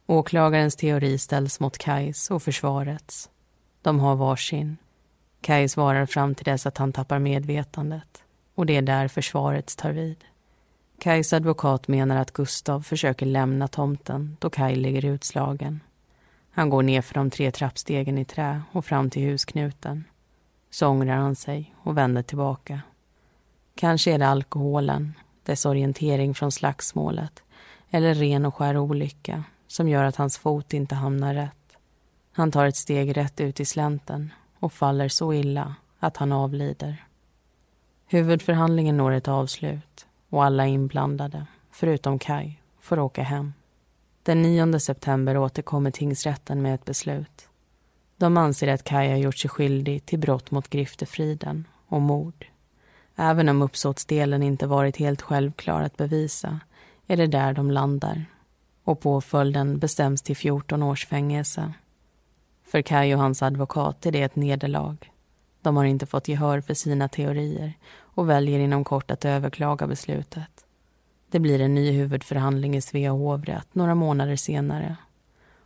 Åklagarens 0.07 0.77
teori 0.77 1.19
ställs 1.19 1.61
mot 1.61 1.79
Kais 1.79 2.31
och 2.31 2.43
försvarets. 2.43 3.31
De 3.83 4.01
har 4.01 4.17
varsin. 4.17 4.77
Kai 5.41 5.69
svarar 5.69 6.07
fram 6.07 6.35
till 6.35 6.45
dess 6.45 6.67
att 6.67 6.79
han 6.79 6.93
tappar 6.93 7.19
medvetandet 7.19 8.23
och 8.55 8.67
det 8.67 8.77
är 8.77 8.83
där 8.83 9.09
försvaret 9.09 9.77
tar 9.77 9.91
vid. 9.91 10.25
Kais 10.99 11.33
advokat 11.33 11.89
menar 11.89 12.17
att 12.17 12.33
Gustav 12.33 12.81
försöker 12.83 13.27
lämna 13.27 13.69
tomten 13.69 14.37
då 14.41 14.51
Kai 14.51 14.77
ligger 14.77 15.05
utslagen. 15.05 15.81
Han 16.51 16.71
går 16.71 16.83
ner 16.83 17.03
för 17.03 17.15
de 17.15 17.31
tre 17.31 17.51
trappstegen 17.51 18.19
i 18.19 18.25
trä 18.25 18.63
och 18.73 18.85
fram 18.85 19.11
till 19.11 19.23
husknuten. 19.23 20.05
Så 20.71 20.89
ångrar 20.89 21.17
han 21.17 21.37
sig 21.37 21.75
och 21.83 21.97
vänder 21.97 22.23
tillbaka. 22.23 22.81
Kanske 23.75 24.13
är 24.13 24.19
det 24.19 24.29
alkoholen, 24.29 25.15
dess 25.43 25.67
orientering 25.67 26.35
från 26.35 26.53
slagsmålet 26.53 27.43
eller 27.91 28.15
ren 28.15 28.45
och 28.45 28.55
skär 28.55 28.77
olycka 28.77 29.45
som 29.67 29.89
gör 29.89 30.05
att 30.05 30.17
hans 30.17 30.39
fot 30.39 30.73
inte 30.73 30.95
hamnar 30.95 31.35
rätt. 31.35 31.77
Han 32.33 32.53
tar 32.53 32.67
ett 32.67 32.77
steg 32.77 33.17
rätt 33.17 33.41
ut 33.41 33.61
i 33.61 33.65
slänten 33.65 34.33
och 34.61 34.73
faller 34.73 35.09
så 35.09 35.33
illa 35.33 35.75
att 35.99 36.17
han 36.17 36.33
avlider. 36.33 37.07
Huvudförhandlingen 38.07 38.97
når 38.97 39.13
ett 39.13 39.29
avslut 39.29 40.07
och 40.31 40.45
alla 40.45 40.67
inblandade, 40.67 41.47
förutom 41.71 42.19
Kai, 42.19 42.61
får 42.81 42.99
åka 42.99 43.23
hem. 43.23 43.53
Den 44.23 44.43
9 44.43 44.79
september 44.79 45.37
återkommer 45.37 45.91
tingsrätten 45.91 46.63
med 46.63 46.75
ett 46.75 46.85
beslut. 46.85 47.49
De 48.17 48.37
anser 48.37 48.69
att 48.69 48.85
Kai 48.85 49.09
har 49.09 49.17
gjort 49.17 49.39
sig 49.39 49.51
skyldig 49.51 50.07
till 50.07 50.19
brott 50.19 50.51
mot 50.51 50.69
griftefriden 50.69 51.65
och 51.89 52.01
mord. 52.01 52.47
Även 53.17 53.49
om 53.49 53.63
uppsåtsdelen 53.63 54.43
inte 54.43 54.67
varit 54.67 54.97
helt 54.97 55.23
självklar 55.23 55.83
att 55.83 55.97
bevisa 55.97 56.61
är 57.07 57.17
det 57.17 57.27
där 57.27 57.53
de 57.53 57.71
landar 57.71 58.25
och 58.85 59.01
påföljden 59.01 59.79
bestäms 59.79 60.23
till 60.23 60.37
14 60.37 60.83
års 60.83 61.07
fängelse. 61.07 61.73
För 62.77 62.83
Kaj 62.83 63.15
och 63.15 63.21
hans 63.21 63.43
advokat 63.43 64.07
är 64.07 64.13
det 64.13 64.23
ett 64.23 64.37
nederlag. 64.37 64.97
De 65.63 65.77
har 65.77 65.85
inte 65.85 66.07
fått 66.07 66.29
gehör 66.29 66.61
för 66.61 66.75
sina 66.75 67.09
teorier 67.09 67.73
och 67.99 68.31
väljer 68.31 68.59
inom 68.59 68.85
kort 68.85 69.11
att 69.11 69.25
överklaga 69.25 69.87
beslutet. 69.87 70.65
Det 71.31 71.39
blir 71.39 71.61
en 71.61 71.75
ny 71.75 71.93
huvudförhandling 71.93 72.77
i 72.77 72.81
Svea 72.81 73.11
hovrätt 73.11 73.75
några 73.75 73.95
månader 73.95 74.37
senare. 74.37 74.97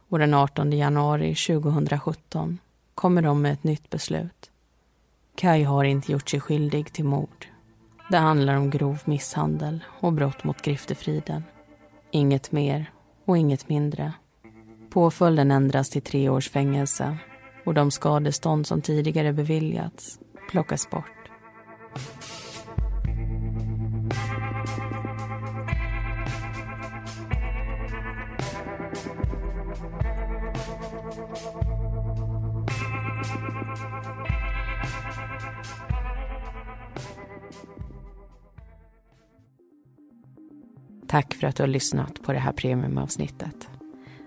Och 0.08 0.18
den 0.18 0.34
18 0.34 0.72
januari 0.72 1.34
2017 1.34 2.58
kommer 2.94 3.22
de 3.22 3.42
med 3.42 3.52
ett 3.52 3.64
nytt 3.64 3.90
beslut. 3.90 4.50
Kaj 5.34 5.62
har 5.62 5.84
inte 5.84 6.12
gjort 6.12 6.28
sig 6.28 6.40
skyldig 6.40 6.92
till 6.92 7.04
mord. 7.04 7.46
Det 8.10 8.18
handlar 8.18 8.54
om 8.54 8.70
grov 8.70 9.02
misshandel 9.04 9.84
och 10.00 10.12
brott 10.12 10.44
mot 10.44 10.62
griftefriden. 10.62 11.44
Inget 12.10 12.52
mer 12.52 12.90
och 13.24 13.38
inget 13.38 13.68
mindre. 13.68 14.12
Påföljden 14.90 15.50
ändras 15.50 15.90
till 15.90 16.02
tre 16.02 16.28
års 16.28 16.50
fängelse 16.50 17.16
och 17.64 17.74
de 17.74 17.90
skadestånd 17.90 18.66
som 18.66 18.82
tidigare 18.82 19.32
beviljats 19.32 20.18
plockas 20.50 20.90
bort. 20.90 21.04
Tack 41.08 41.34
för 41.34 41.46
att 41.46 41.56
du 41.56 41.62
har 41.62 41.68
lyssnat 41.68 42.22
på 42.22 42.32
det 42.32 42.38
här 42.38 42.52
premiumavsnittet. 42.52 43.69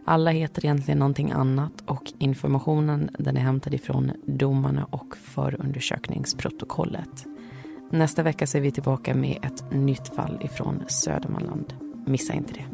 Alla 0.05 0.31
heter 0.31 0.65
egentligen 0.65 0.99
någonting 0.99 1.31
annat 1.31 1.83
och 1.85 2.13
informationen 2.17 3.09
den 3.19 3.37
är 3.37 3.41
hämtad 3.41 3.73
ifrån 3.73 4.11
domarna 4.25 4.87
och 4.89 5.17
förundersökningsprotokollet. 5.17 7.25
Nästa 7.91 8.23
vecka 8.23 8.47
ser 8.47 8.59
är 8.59 8.63
vi 8.63 8.71
tillbaka 8.71 9.15
med 9.15 9.37
ett 9.43 9.71
nytt 9.71 10.15
fall 10.15 10.39
ifrån 10.41 10.83
Södermanland. 10.87 11.73
Missa 12.05 12.33
inte 12.33 12.53
det. 12.53 12.65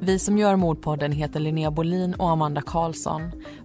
Vi 0.00 0.18
som 0.18 0.38
gör 0.38 0.56
Mordpodden 0.56 1.12
heter 1.12 1.40
Linnea 1.40 1.70
Bolin 1.70 2.14
och 2.14 2.30
Amanda 2.30 2.62
Karlsson. 2.62 3.22